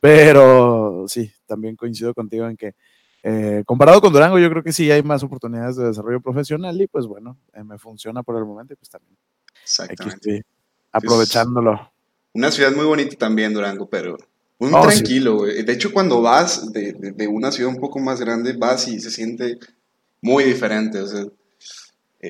Pero 0.00 1.04
sí, 1.08 1.30
también 1.46 1.76
coincido 1.76 2.14
contigo 2.14 2.46
en 2.48 2.56
que 2.56 2.74
eh, 3.22 3.64
comparado 3.66 4.00
con 4.00 4.12
Durango, 4.12 4.38
yo 4.38 4.48
creo 4.48 4.62
que 4.62 4.72
sí 4.72 4.88
hay 4.90 5.02
más 5.02 5.22
oportunidades 5.24 5.74
de 5.74 5.86
desarrollo 5.86 6.20
profesional 6.20 6.80
y 6.80 6.86
pues 6.86 7.06
bueno, 7.06 7.36
eh, 7.54 7.64
me 7.64 7.76
funciona 7.76 8.22
por 8.22 8.36
el 8.36 8.44
momento 8.44 8.72
y 8.72 8.76
pues 8.76 8.88
también. 8.88 9.16
Exactamente. 9.62 10.44
aprovechándolo. 10.92 11.90
una 12.34 12.52
ciudad 12.52 12.70
muy 12.72 12.84
bonita 12.84 13.16
también, 13.16 13.52
Durango, 13.52 13.88
pero 13.88 14.16
muy 14.60 14.70
oh, 14.72 14.80
tranquilo, 14.80 15.42
De 15.42 15.72
hecho, 15.72 15.92
cuando 15.92 16.22
vas 16.22 16.72
de, 16.72 16.92
de, 16.92 17.26
una 17.26 17.50
ciudad 17.50 17.74
un 17.74 17.80
poco 17.80 17.98
más 17.98 18.20
grande, 18.20 18.56
vas 18.56 18.86
y 18.86 19.00
se 19.00 19.10
siente 19.10 19.58
muy 20.22 20.44
diferente. 20.44 21.00
O 21.00 21.06
sea, 21.08 21.24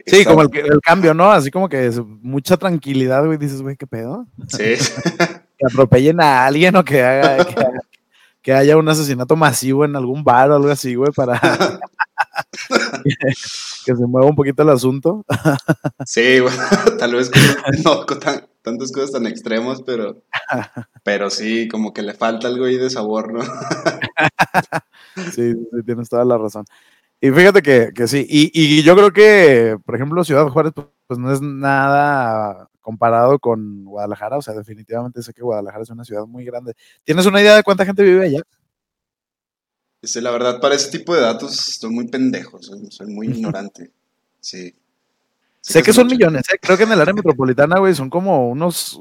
sí, 0.04 0.24
como 0.24 0.42
el, 0.42 0.50
el, 0.54 0.80
cambio, 0.80 1.14
¿no? 1.14 1.30
Así 1.30 1.50
como 1.50 1.68
que 1.68 1.86
es 1.86 2.00
mucha 2.04 2.56
tranquilidad, 2.56 3.24
güey. 3.24 3.38
Dices, 3.38 3.62
güey, 3.62 3.76
¿qué 3.76 3.86
pedo? 3.86 4.26
Sí. 4.48 4.74
que 5.58 5.66
atropellen 5.66 6.20
a 6.20 6.46
alguien 6.46 6.76
o 6.76 6.84
que 6.84 7.02
haga, 7.02 7.44
que 7.44 7.60
haga, 7.60 7.80
que 8.42 8.52
haya 8.52 8.76
un 8.76 8.88
asesinato 8.88 9.36
masivo 9.36 9.84
en 9.84 9.96
algún 9.96 10.22
bar 10.22 10.50
o 10.50 10.56
algo 10.56 10.70
así, 10.70 10.94
güey, 10.94 11.12
para 11.12 11.40
que, 13.84 13.96
se 13.96 14.06
mueva 14.06 14.28
un 14.28 14.36
poquito 14.36 14.62
el 14.62 14.70
asunto. 14.70 15.24
sí, 16.04 16.38
güey, 16.38 16.54
tal 16.98 17.14
vez 17.14 17.30
no 17.84 18.06
con 18.06 18.20
tantas 18.20 18.92
cosas 18.92 19.12
tan 19.12 19.26
extremas, 19.26 19.82
pero, 19.82 20.22
pero 21.02 21.30
sí, 21.30 21.68
como 21.68 21.92
que 21.92 22.02
le 22.02 22.14
falta 22.14 22.48
algo 22.48 22.66
ahí 22.66 22.76
de 22.76 22.90
sabor, 22.90 23.32
¿no? 23.32 23.42
sí, 25.32 25.52
sí, 25.52 25.82
tienes 25.84 26.08
toda 26.08 26.24
la 26.24 26.38
razón. 26.38 26.64
Y 27.26 27.30
fíjate 27.32 27.60
que, 27.60 27.90
que 27.92 28.06
sí, 28.06 28.24
y, 28.28 28.52
y, 28.54 28.84
yo 28.84 28.94
creo 28.94 29.12
que, 29.12 29.76
por 29.84 29.96
ejemplo, 29.96 30.22
Ciudad 30.22 30.46
Juárez, 30.46 30.72
pues, 30.72 30.86
pues 31.08 31.18
no 31.18 31.32
es 31.32 31.40
nada 31.40 32.68
comparado 32.80 33.40
con 33.40 33.84
Guadalajara, 33.84 34.36
o 34.36 34.42
sea, 34.42 34.54
definitivamente 34.54 35.20
sé 35.24 35.32
que 35.34 35.42
Guadalajara 35.42 35.82
es 35.82 35.90
una 35.90 36.04
ciudad 36.04 36.24
muy 36.24 36.44
grande. 36.44 36.74
¿Tienes 37.02 37.26
una 37.26 37.40
idea 37.40 37.56
de 37.56 37.64
cuánta 37.64 37.84
gente 37.84 38.04
vive 38.04 38.26
allá? 38.26 38.42
Sí, 40.04 40.20
la 40.20 40.30
verdad, 40.30 40.60
para 40.60 40.76
ese 40.76 40.96
tipo 40.96 41.16
de 41.16 41.22
datos 41.22 41.68
estoy 41.68 41.90
muy 41.90 42.06
pendejo, 42.06 42.60
soy, 42.62 43.08
muy 43.08 43.26
ignorante. 43.36 43.90
Sí. 44.38 44.72
sé 45.60 45.82
que 45.82 45.92
son 45.92 46.06
millones, 46.06 46.44
¿eh? 46.54 46.58
creo 46.62 46.76
que 46.76 46.84
en 46.84 46.92
el 46.92 47.00
área 47.00 47.12
metropolitana, 47.12 47.80
güey, 47.80 47.92
son 47.92 48.08
como 48.08 48.48
unos 48.48 49.00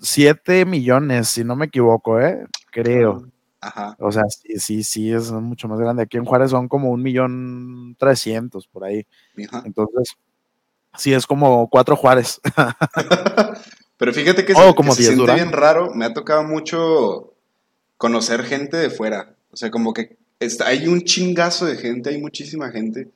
7 0.00 0.64
millones, 0.64 1.28
si 1.28 1.44
no 1.44 1.54
me 1.54 1.66
equivoco, 1.66 2.20
¿eh? 2.20 2.44
Creo. 2.72 3.28
Ajá. 3.66 3.96
O 3.98 4.12
sea, 4.12 4.24
sí, 4.28 4.58
sí, 4.58 4.82
sí, 4.82 5.12
es 5.12 5.30
mucho 5.32 5.68
más 5.68 5.78
grande. 5.78 6.02
Aquí 6.02 6.16
en 6.16 6.24
Juárez 6.24 6.50
son 6.50 6.68
como 6.68 6.90
un 6.90 7.02
millón 7.02 7.96
trescientos 7.98 8.66
por 8.66 8.84
ahí. 8.84 9.06
Entonces, 9.64 10.16
Sí, 10.96 11.12
es 11.12 11.26
como 11.26 11.68
cuatro 11.68 11.96
Juárez. 11.96 12.40
Pero 13.96 14.12
fíjate 14.12 14.44
que, 14.44 14.54
oh, 14.54 14.74
se, 14.92 15.02
siente 15.02 15.34
bien 15.34 15.52
raro. 15.52 15.92
Me 15.94 16.04
ha 16.04 16.12
tocado 16.12 16.44
mucho 16.44 17.34
conocer 17.96 18.44
gente 18.44 18.76
de 18.76 18.90
fuera. 18.90 19.34
O 19.50 19.56
sea, 19.56 19.70
como 19.70 19.92
que 19.92 20.16
está, 20.40 20.66
hay 20.66 20.88
un 20.88 21.02
chingazo 21.02 21.66
de 21.66 21.76
gente, 21.76 22.10
hay 22.10 22.20
muchísima 22.20 22.70
gente. 22.70 23.08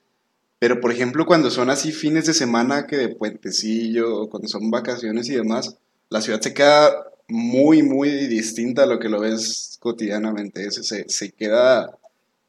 Pero, 0.58 0.80
por 0.80 0.90
ejemplo, 0.90 1.26
cuando 1.26 1.50
son 1.50 1.70
así 1.70 1.92
fines 1.92 2.26
de 2.26 2.34
semana 2.34 2.86
que 2.86 2.96
de 2.96 3.08
puentecillo, 3.08 4.22
o 4.22 4.30
cuando 4.30 4.48
son 4.48 4.70
vacaciones 4.70 5.28
y 5.28 5.34
demás, 5.34 5.76
la 6.10 6.20
ciudad 6.20 6.40
se 6.40 6.54
queda 6.54 6.90
muy, 7.28 7.82
muy 7.82 8.26
distinta 8.26 8.82
a 8.84 8.86
lo 8.86 8.98
que 8.98 9.08
lo 9.08 9.20
ves 9.20 9.76
cotidianamente. 9.80 10.70
Se, 10.70 11.08
se 11.08 11.32
queda, 11.32 11.96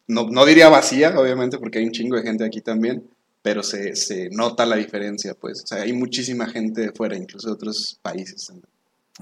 no, 0.08 0.28
no, 0.30 0.46
diría 0.46 0.70
vacía, 0.70 1.18
obviamente, 1.20 1.58
porque 1.58 1.80
hay 1.80 1.86
un 1.86 1.92
chingo 1.92 2.16
de 2.16 2.24
gente 2.24 2.46
aquí 2.46 2.62
también, 2.62 3.04
pero 3.42 3.62
se, 3.62 3.96
se 3.96 4.30
nota 4.32 4.66
la 4.66 4.78
diferencia, 4.78 5.34
pues. 5.34 5.64
O 5.64 5.68
sea, 5.68 5.82
hay 5.84 5.94
muchísima 5.94 6.48
gente 6.48 6.82
de 6.82 6.92
fuera, 6.92 7.18
incluso 7.18 7.48
de 7.48 7.54
otros 7.54 8.00
países 8.02 8.48
también. 8.48 8.68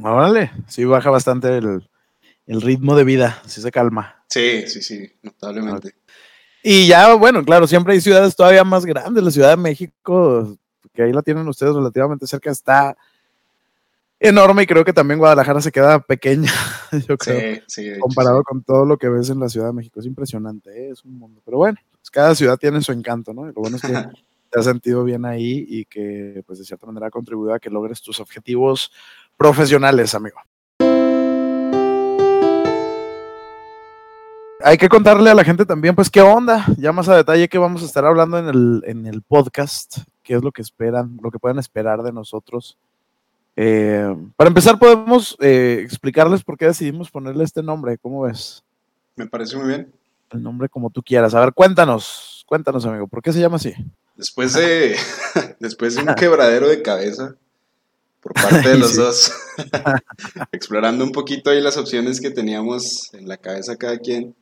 Órale, 0.01 0.51
sí 0.67 0.85
baja 0.85 1.09
bastante 1.09 1.57
el, 1.57 1.89
el 2.45 2.61
ritmo 2.61 2.95
de 2.95 3.03
vida, 3.03 3.41
sí 3.47 3.61
se 3.61 3.71
calma. 3.71 4.23
Sí, 4.29 4.67
sí, 4.67 4.81
sí, 4.81 5.11
notablemente. 5.23 5.95
Y 6.63 6.87
ya, 6.87 7.13
bueno, 7.15 7.43
claro, 7.43 7.65
siempre 7.65 7.93
hay 7.93 8.01
ciudades 8.01 8.35
todavía 8.35 8.63
más 8.63 8.85
grandes. 8.85 9.23
La 9.23 9.31
Ciudad 9.31 9.49
de 9.51 9.57
México, 9.57 10.57
que 10.93 11.03
ahí 11.03 11.13
la 11.13 11.21
tienen 11.21 11.47
ustedes 11.47 11.73
relativamente 11.73 12.27
cerca, 12.27 12.51
está 12.51 12.97
enorme 14.19 14.63
y 14.63 14.67
creo 14.67 14.83
que 14.83 14.93
también 14.93 15.19
Guadalajara 15.19 15.62
se 15.62 15.71
queda 15.71 16.00
pequeña, 16.00 16.51
yo 17.07 17.17
creo, 17.17 17.62
sí, 17.67 17.91
sí, 17.93 18.00
comparado 18.00 18.43
con 18.43 18.63
todo 18.63 18.86
lo 18.86 18.97
que 18.97 19.09
ves 19.09 19.29
en 19.29 19.39
la 19.39 19.50
Ciudad 19.50 19.67
de 19.67 19.74
México. 19.74 20.00
Es 20.00 20.05
impresionante, 20.05 20.69
¿eh? 20.71 20.89
es 20.91 21.03
un 21.03 21.17
mundo. 21.17 21.41
Pero 21.45 21.57
bueno, 21.57 21.77
pues 21.91 22.09
cada 22.09 22.36
ciudad 22.36 22.57
tiene 22.57 22.81
su 22.81 22.91
encanto, 22.91 23.33
¿no? 23.33 23.43
Y 23.50 23.53
lo 23.53 23.62
bueno 23.62 23.77
es 23.77 23.81
que 23.81 23.88
te 24.50 24.59
has 24.59 24.65
sentido 24.65 25.03
bien 25.03 25.25
ahí 25.25 25.65
y 25.67 25.86
que, 25.86 26.43
pues, 26.45 26.59
de 26.59 26.65
cierta 26.65 26.88
manera 26.88 27.07
ha 27.07 27.12
contribuido 27.12 27.53
a 27.53 27.59
que 27.59 27.69
logres 27.69 28.01
tus 28.01 28.19
objetivos 28.19 28.91
profesionales, 29.36 30.15
amigo. 30.15 30.38
Hay 34.63 34.77
que 34.77 34.89
contarle 34.89 35.29
a 35.29 35.36
la 35.36 35.43
gente 35.43 35.65
también, 35.65 35.95
pues, 35.95 36.09
qué 36.09 36.21
onda, 36.21 36.65
ya 36.77 36.91
más 36.91 37.07
a 37.09 37.15
detalle 37.15 37.47
que 37.47 37.57
vamos 37.57 37.83
a 37.83 37.86
estar 37.86 38.05
hablando 38.05 38.39
en 38.39 38.47
el, 38.47 38.83
en 38.88 39.05
el 39.05 39.21
podcast, 39.21 40.00
qué 40.24 40.36
es 40.36 40.43
lo 40.43 40.51
que 40.51 40.62
esperan, 40.62 41.17
lo 41.21 41.29
que 41.29 41.39
pueden 41.39 41.59
esperar 41.59 42.01
de 42.01 42.12
nosotros. 42.12 42.77
Eh, 43.59 44.15
para 44.35 44.49
empezar, 44.49 44.77
podemos 44.77 45.35
eh, 45.41 45.79
explicarles 45.81 46.43
por 46.43 46.59
qué 46.59 46.65
decidimos 46.67 47.09
ponerle 47.09 47.43
este 47.43 47.63
nombre, 47.63 47.97
¿cómo 47.97 48.21
ves? 48.21 48.63
Me 49.15 49.25
parece 49.25 49.57
muy 49.57 49.67
bien. 49.67 49.91
El 50.29 50.43
nombre 50.43 50.69
como 50.69 50.91
tú 50.91 51.01
quieras. 51.01 51.33
A 51.33 51.39
ver, 51.39 51.53
cuéntanos, 51.53 52.45
cuéntanos, 52.45 52.85
amigo, 52.85 53.07
¿por 53.07 53.23
qué 53.23 53.33
se 53.33 53.39
llama 53.39 53.55
así? 53.55 53.73
Después 54.15 54.53
de, 54.53 54.95
después 55.59 55.95
de 55.95 56.03
un 56.03 56.07
quebradero 56.15 56.69
de 56.69 56.83
cabeza 56.83 57.35
por 58.21 58.33
parte 58.33 58.69
de 58.69 58.77
los 58.77 58.91
sí. 58.91 58.97
dos, 58.97 59.33
explorando 60.51 61.03
un 61.03 61.11
poquito 61.11 61.49
ahí 61.49 61.59
las 61.59 61.77
opciones 61.77 62.21
que 62.21 62.29
teníamos 62.29 63.11
en 63.15 63.27
la 63.27 63.37
cabeza 63.37 63.75
cada 63.75 63.97
quien, 63.97 64.35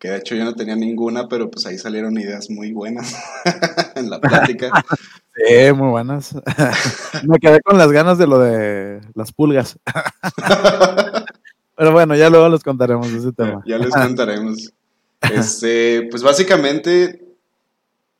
que 0.00 0.08
de 0.08 0.18
hecho 0.18 0.34
yo 0.34 0.44
no 0.44 0.56
tenía 0.56 0.74
ninguna, 0.74 1.28
pero 1.28 1.48
pues 1.52 1.66
ahí 1.66 1.78
salieron 1.78 2.18
ideas 2.18 2.50
muy 2.50 2.72
buenas 2.72 3.14
en 3.94 4.10
la 4.10 4.20
plática. 4.20 4.72
Sí, 5.36 5.72
muy 5.72 5.90
buenas. 5.90 6.34
Me 7.26 7.38
quedé 7.38 7.60
con 7.60 7.76
las 7.76 7.92
ganas 7.92 8.18
de 8.18 8.26
lo 8.26 8.38
de 8.38 9.00
las 9.14 9.32
pulgas. 9.32 9.78
Pero 11.76 11.92
bueno, 11.92 12.16
ya 12.16 12.30
luego 12.30 12.48
les 12.48 12.62
contaremos 12.62 13.08
ese 13.08 13.32
tema. 13.32 13.62
Ya 13.66 13.76
les 13.76 13.94
contaremos. 13.94 14.72
Este, 15.20 16.08
pues 16.10 16.22
básicamente 16.22 17.22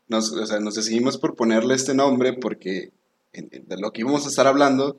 nos, 0.09 0.33
o 0.33 0.47
sea, 0.47 0.61
nos 0.61 0.75
decidimos 0.75 1.17
por 1.17 1.35
ponerle 1.35 1.75
este 1.75 1.95
nombre 1.95 2.35
porque 2.35 2.91
de 3.33 3.77
lo 3.79 3.93
que 3.93 4.03
íbamos 4.03 4.27
a 4.27 4.29
estar 4.29 4.47
hablando 4.47 4.99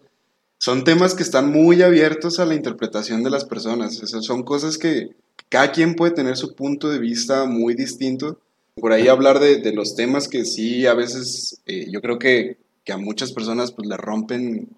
son 0.60 0.84
temas 0.84 1.14
que 1.14 1.24
están 1.24 1.52
muy 1.52 1.84
abiertos 1.84 2.40
a 2.40 2.46
la 2.46 2.56
interpretación 2.56 3.24
de 3.24 3.30
las 3.30 3.46
personas. 3.46 4.02
O 4.02 4.08
sea, 4.08 4.22
son 4.22 4.44
cosas 4.44 4.80
que 4.80 5.10
cada 5.50 5.72
quien 5.72 5.96
puede 5.96 6.14
tener 6.14 6.36
su 6.36 6.56
punto 6.56 6.90
de 6.90 7.00
vista 7.00 7.46
muy 7.46 7.76
distinto. 7.76 8.40
Por 8.80 8.94
ahí 8.94 9.08
hablar 9.08 9.40
de, 9.40 9.58
de 9.58 9.74
los 9.74 9.96
temas 9.96 10.28
que 10.28 10.46
sí 10.46 10.86
a 10.86 10.94
veces 10.94 11.62
eh, 11.66 11.88
yo 11.92 12.02
creo 12.02 12.20
que, 12.20 12.58
que, 12.84 12.94
a 12.94 12.98
muchas 12.98 13.32
personas 13.32 13.72
pues 13.72 13.88
le 13.88 13.98
rompen 13.98 14.70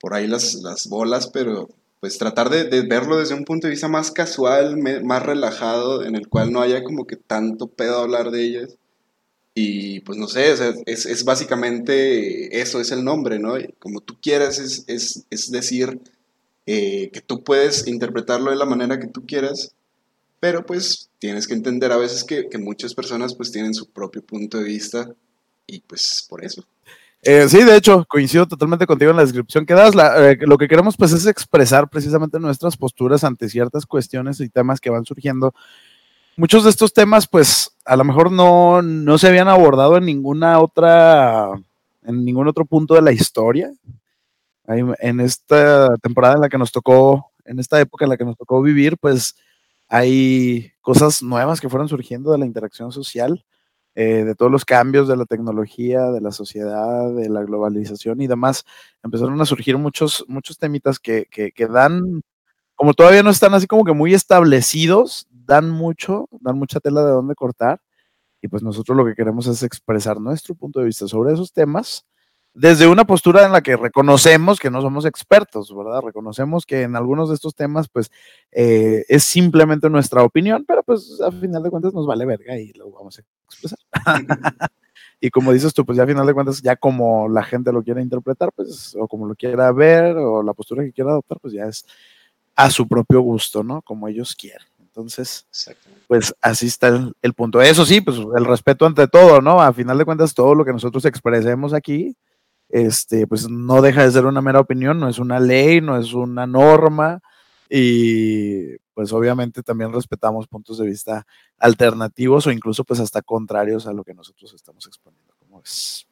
por 0.00 0.14
ahí 0.14 0.26
las, 0.26 0.54
las 0.54 0.88
bolas, 0.88 1.28
pero 1.28 1.68
pues 2.00 2.18
tratar 2.18 2.50
de, 2.50 2.82
verlo 2.82 3.18
desde 3.18 3.34
un 3.34 3.44
punto 3.44 3.66
de 3.66 3.72
vista 3.72 3.88
más 3.88 4.10
casual, 4.10 4.76
más 5.02 5.22
relajado, 5.22 6.04
en 6.04 6.14
el 6.14 6.28
cual 6.28 6.52
no 6.52 6.60
haya 6.60 6.84
como 6.84 7.06
que 7.06 7.16
tanto 7.16 7.68
pedo 7.68 7.98
hablar 7.98 8.30
de 8.30 8.44
ellas. 8.44 8.76
Y 9.54 10.00
pues 10.00 10.18
no 10.18 10.28
sé, 10.28 10.52
es, 10.86 11.06
es, 11.06 11.24
básicamente 11.24 12.60
eso, 12.60 12.78
es 12.78 12.92
el 12.92 13.04
nombre, 13.04 13.38
¿no? 13.38 13.54
Como 13.78 14.00
tú 14.00 14.18
quieras, 14.20 14.58
es, 14.58 14.84
es, 14.86 15.24
es 15.30 15.50
decir 15.50 15.98
eh, 16.66 17.10
que 17.12 17.22
tú 17.22 17.42
puedes 17.42 17.86
interpretarlo 17.86 18.50
de 18.50 18.56
la 18.56 18.66
manera 18.66 19.00
que 19.00 19.06
tú 19.06 19.24
quieras, 19.24 19.74
pero 20.40 20.64
pues 20.64 21.10
tienes 21.18 21.46
que 21.46 21.54
entender 21.54 21.92
a 21.92 21.96
veces 21.96 22.24
que, 22.24 22.48
que 22.48 22.58
muchas 22.58 22.94
personas 22.94 23.34
pues 23.34 23.50
tienen 23.52 23.74
su 23.74 23.90
propio 23.90 24.22
punto 24.22 24.58
de 24.58 24.64
vista 24.64 25.08
y 25.66 25.80
pues 25.80 26.26
por 26.28 26.44
eso. 26.44 26.64
Eh, 27.22 27.48
sí, 27.48 27.64
de 27.64 27.76
hecho, 27.76 28.04
coincido 28.08 28.46
totalmente 28.46 28.86
contigo 28.86 29.10
en 29.10 29.16
la 29.16 29.24
descripción 29.24 29.66
que 29.66 29.74
das. 29.74 29.94
La, 29.94 30.30
eh, 30.30 30.38
lo 30.42 30.58
que 30.58 30.68
queremos 30.68 30.96
pues 30.96 31.12
es 31.12 31.26
expresar 31.26 31.88
precisamente 31.88 32.38
nuestras 32.38 32.76
posturas 32.76 33.24
ante 33.24 33.48
ciertas 33.48 33.84
cuestiones 33.86 34.40
y 34.40 34.48
temas 34.48 34.80
que 34.80 34.90
van 34.90 35.04
surgiendo 35.04 35.52
muchos 36.36 36.64
de 36.64 36.70
estos 36.70 36.92
temas, 36.92 37.26
pues, 37.26 37.74
a 37.84 37.96
lo 37.96 38.04
mejor 38.04 38.30
no, 38.30 38.82
no 38.82 39.18
se 39.18 39.28
habían 39.28 39.48
abordado 39.48 39.96
en 39.96 40.04
ninguna 40.04 40.60
otra, 40.60 41.50
en 42.04 42.24
ningún 42.24 42.46
otro 42.46 42.64
punto 42.64 42.94
de 42.94 43.02
la 43.02 43.12
historia. 43.12 43.72
En 44.68 45.20
esta 45.20 45.96
temporada 45.98 46.34
en 46.34 46.40
la 46.40 46.48
que 46.48 46.58
nos 46.58 46.72
tocó, 46.72 47.30
en 47.44 47.60
esta 47.60 47.80
época 47.80 48.04
en 48.04 48.08
la 48.10 48.16
que 48.16 48.24
nos 48.24 48.36
tocó 48.36 48.60
vivir, 48.60 48.96
pues 48.98 49.36
hay 49.88 50.72
cosas 50.80 51.22
nuevas 51.22 51.60
que 51.60 51.68
fueron 51.68 51.88
surgiendo 51.88 52.32
de 52.32 52.38
la 52.38 52.46
interacción 52.46 52.92
social, 52.92 53.44
eh, 53.94 54.24
de 54.24 54.34
todos 54.34 54.52
los 54.52 54.64
cambios 54.64 55.08
de 55.08 55.16
la 55.16 55.24
tecnología, 55.24 56.10
de 56.10 56.20
la 56.20 56.32
sociedad, 56.32 57.12
de 57.14 57.28
la 57.28 57.42
globalización 57.44 58.20
y 58.20 58.26
demás. 58.26 58.64
Empezaron 59.02 59.40
a 59.40 59.46
surgir 59.46 59.78
muchos, 59.78 60.24
muchos 60.28 60.58
temitas 60.58 60.98
que, 60.98 61.26
que, 61.30 61.52
que 61.52 61.66
dan, 61.66 62.22
como 62.74 62.94
todavía 62.94 63.22
no 63.22 63.30
están 63.30 63.54
así 63.54 63.66
como 63.66 63.84
que 63.84 63.92
muy 63.92 64.14
establecidos, 64.14 65.28
dan 65.30 65.70
mucho, 65.70 66.28
dan 66.40 66.58
mucha 66.58 66.80
tela 66.80 67.04
de 67.04 67.12
dónde 67.12 67.34
cortar. 67.34 67.80
Y 68.42 68.48
pues 68.48 68.62
nosotros 68.62 68.96
lo 68.96 69.06
que 69.06 69.14
queremos 69.14 69.46
es 69.46 69.62
expresar 69.62 70.20
nuestro 70.20 70.54
punto 70.54 70.80
de 70.80 70.86
vista 70.86 71.08
sobre 71.08 71.32
esos 71.34 71.52
temas 71.52 72.04
desde 72.58 72.86
una 72.86 73.04
postura 73.04 73.44
en 73.44 73.52
la 73.52 73.60
que 73.60 73.76
reconocemos 73.76 74.58
que 74.58 74.70
no 74.70 74.80
somos 74.80 75.04
expertos, 75.04 75.74
¿verdad? 75.76 76.00
Reconocemos 76.00 76.64
que 76.64 76.82
en 76.82 76.96
algunos 76.96 77.28
de 77.28 77.34
estos 77.34 77.54
temas, 77.54 77.88
pues, 77.88 78.10
eh, 78.50 79.04
es 79.08 79.24
simplemente 79.24 79.90
nuestra 79.90 80.22
opinión, 80.22 80.64
pero 80.66 80.82
pues 80.82 81.20
a 81.20 81.30
final 81.30 81.62
de 81.62 81.68
cuentas 81.68 81.92
nos 81.92 82.06
vale 82.06 82.24
verga 82.24 82.58
y 82.58 82.72
lo 82.72 82.90
vamos 82.90 83.18
a 83.18 83.22
expresar. 83.44 83.78
y 85.20 85.28
como 85.28 85.52
dices 85.52 85.74
tú, 85.74 85.84
pues 85.84 85.98
ya 85.98 86.04
a 86.04 86.06
final 86.06 86.26
de 86.26 86.32
cuentas, 86.32 86.62
ya 86.62 86.76
como 86.76 87.28
la 87.28 87.44
gente 87.44 87.72
lo 87.72 87.82
quiera 87.82 88.00
interpretar, 88.00 88.50
pues, 88.52 88.96
o 88.98 89.06
como 89.06 89.26
lo 89.26 89.34
quiera 89.34 89.70
ver, 89.72 90.16
o 90.16 90.42
la 90.42 90.54
postura 90.54 90.82
que 90.82 90.92
quiera 90.92 91.10
adoptar, 91.10 91.38
pues 91.38 91.52
ya 91.52 91.66
es 91.66 91.84
a 92.54 92.70
su 92.70 92.88
propio 92.88 93.20
gusto, 93.20 93.62
¿no? 93.62 93.82
Como 93.82 94.08
ellos 94.08 94.34
quieran. 94.34 94.66
Entonces, 94.80 95.46
pues 96.08 96.34
así 96.40 96.68
está 96.68 96.88
el, 96.88 97.12
el, 97.20 97.34
punto. 97.34 97.60
Eso 97.60 97.84
sí, 97.84 98.00
pues 98.00 98.16
el 98.34 98.46
respeto 98.46 98.86
ante 98.86 99.06
todo, 99.08 99.42
¿no? 99.42 99.60
A 99.60 99.74
final 99.74 99.98
de 99.98 100.06
cuentas, 100.06 100.32
todo 100.32 100.54
lo 100.54 100.64
que 100.64 100.72
nosotros 100.72 101.04
expresemos 101.04 101.74
aquí, 101.74 102.16
este, 102.68 103.26
pues 103.26 103.48
no 103.48 103.82
deja 103.82 104.04
de 104.04 104.10
ser 104.10 104.26
una 104.26 104.40
mera 104.40 104.60
opinión, 104.60 104.98
no 104.98 105.08
es 105.08 105.18
una 105.18 105.40
ley, 105.40 105.80
no 105.80 105.98
es 105.98 106.12
una 106.12 106.46
norma, 106.46 107.20
y 107.68 108.76
pues 108.94 109.12
obviamente 109.12 109.62
también 109.62 109.92
respetamos 109.92 110.46
puntos 110.46 110.78
de 110.78 110.86
vista 110.86 111.26
alternativos 111.58 112.46
o 112.46 112.52
incluso 112.52 112.84
pues 112.84 113.00
hasta 113.00 113.22
contrarios 113.22 113.86
a 113.86 113.92
lo 113.92 114.04
que 114.04 114.14
nosotros 114.14 114.52
estamos 114.54 114.86
exponiendo, 114.86 115.34
como 115.38 115.60
es. 115.60 116.06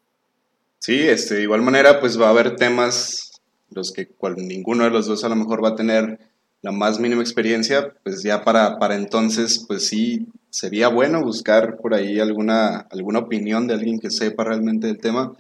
Sí, 0.79 1.01
este, 1.01 1.37
de 1.37 1.43
igual 1.43 1.63
manera, 1.63 1.99
pues 2.01 2.21
va 2.21 2.27
a 2.27 2.31
haber 2.31 2.57
temas 2.57 3.41
los 3.71 3.93
que 3.93 4.07
cual, 4.07 4.37
ninguno 4.37 4.85
de 4.85 4.91
los 4.91 5.07
dos 5.07 5.25
a 5.25 5.29
lo 5.29 5.37
mejor 5.37 5.63
va 5.65 5.71
a 5.71 5.77
tener 5.77 6.19
la 6.63 6.73
más 6.73 6.99
mínima 6.99 7.21
experiencia, 7.21 7.93
pues 8.03 8.23
ya 8.23 8.43
para, 8.43 8.79
para 8.79 8.95
entonces, 8.95 9.65
pues 9.67 9.87
sí, 9.87 10.27
sería 10.49 10.89
bueno 10.89 11.23
buscar 11.23 11.77
por 11.77 11.95
ahí 11.95 12.21
alguna, 12.21 12.87
alguna 12.91 13.19
opinión 13.19 13.67
de 13.67 13.75
alguien 13.75 13.99
que 13.99 14.11
sepa 14.11 14.45
realmente 14.45 14.87
del 14.87 14.99
tema, 14.99 15.33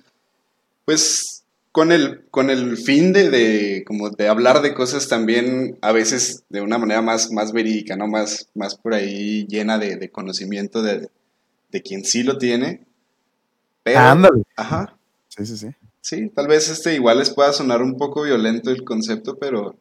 pues 0.85 1.45
con 1.73 1.91
el, 1.91 2.25
con 2.31 2.51
el 2.51 2.77
fin 2.77 3.13
de, 3.13 3.31
de, 3.31 3.85
como 3.85 4.11
de 4.11 4.29
hablar 4.29 4.63
de 4.63 4.75
cosas 4.75 5.09
también 5.09 5.77
a 5.83 5.93
veces 5.93 6.45
de 6.49 6.61
una 6.61 6.79
manera 6.79 7.03
más, 7.03 7.33
más 7.33 7.53
verídica, 7.53 7.97
¿no? 7.97 8.07
Más, 8.07 8.49
más 8.55 8.77
por 8.77 8.95
ahí 8.95 9.47
llena 9.49 9.79
de, 9.79 9.97
de 9.97 10.11
conocimiento 10.11 10.83
de, 10.83 11.09
de, 11.71 11.83
quien 11.83 12.05
sí 12.05 12.23
lo 12.23 12.39
tiene. 12.39 12.87
Pero, 13.83 13.99
Ándale. 13.99 14.45
Ajá. 14.57 14.97
Sí, 15.29 15.45
sí, 15.47 15.57
sí. 15.57 15.69
Sí, 16.01 16.29
tal 16.29 16.47
vez 16.47 16.69
este 16.69 16.95
igual 16.95 17.19
les 17.19 17.31
pueda 17.31 17.53
sonar 17.53 17.83
un 17.83 17.97
poco 17.97 18.23
violento 18.23 18.71
el 18.71 18.85
concepto, 18.85 19.37
pero 19.37 19.75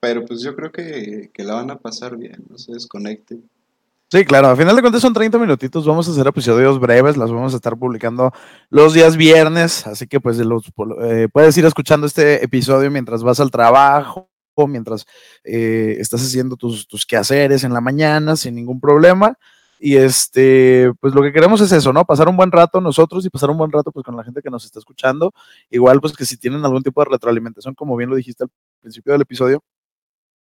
pero 0.00 0.24
pues 0.24 0.40
yo 0.42 0.54
creo 0.54 0.70
que, 0.70 1.30
que 1.32 1.44
la 1.44 1.54
van 1.54 1.70
a 1.70 1.78
pasar 1.78 2.16
bien, 2.16 2.44
no 2.48 2.58
se 2.58 2.72
desconecten. 2.72 3.48
Sí, 4.10 4.24
claro, 4.24 4.48
a 4.48 4.56
final 4.56 4.74
de 4.74 4.80
cuentas 4.80 5.02
son 5.02 5.12
30 5.12 5.38
minutitos, 5.38 5.84
vamos 5.86 6.08
a 6.08 6.12
hacer 6.12 6.26
episodios 6.26 6.80
breves, 6.80 7.18
las 7.18 7.30
vamos 7.30 7.52
a 7.52 7.56
estar 7.56 7.76
publicando 7.76 8.32
los 8.70 8.94
días 8.94 9.18
viernes, 9.18 9.86
así 9.86 10.06
que 10.06 10.18
pues 10.18 10.38
los, 10.38 10.62
eh, 11.02 11.28
puedes 11.30 11.58
ir 11.58 11.66
escuchando 11.66 12.06
este 12.06 12.42
episodio 12.42 12.90
mientras 12.90 13.22
vas 13.22 13.38
al 13.38 13.50
trabajo, 13.50 14.30
mientras 14.66 15.04
eh, 15.44 15.96
estás 16.00 16.22
haciendo 16.22 16.56
tus, 16.56 16.88
tus, 16.88 17.04
quehaceres 17.04 17.64
en 17.64 17.74
la 17.74 17.82
mañana 17.82 18.34
sin 18.34 18.54
ningún 18.54 18.80
problema. 18.80 19.34
Y 19.78 19.96
este, 19.96 20.90
pues 21.00 21.14
lo 21.14 21.22
que 21.22 21.32
queremos 21.32 21.60
es 21.60 21.70
eso, 21.70 21.92
¿no? 21.92 22.04
Pasar 22.04 22.28
un 22.28 22.36
buen 22.36 22.50
rato 22.50 22.80
nosotros 22.80 23.24
y 23.26 23.30
pasar 23.30 23.50
un 23.50 23.58
buen 23.58 23.70
rato 23.70 23.92
pues 23.92 24.04
con 24.04 24.16
la 24.16 24.24
gente 24.24 24.40
que 24.42 24.50
nos 24.50 24.64
está 24.64 24.78
escuchando. 24.78 25.32
Igual 25.70 26.00
pues 26.00 26.14
que 26.14 26.24
si 26.24 26.36
tienen 26.38 26.64
algún 26.64 26.82
tipo 26.82 27.02
de 27.02 27.10
retroalimentación, 27.10 27.74
como 27.74 27.94
bien 27.96 28.10
lo 28.10 28.16
dijiste 28.16 28.44
al 28.44 28.50
principio 28.80 29.12
del 29.12 29.22
episodio, 29.22 29.62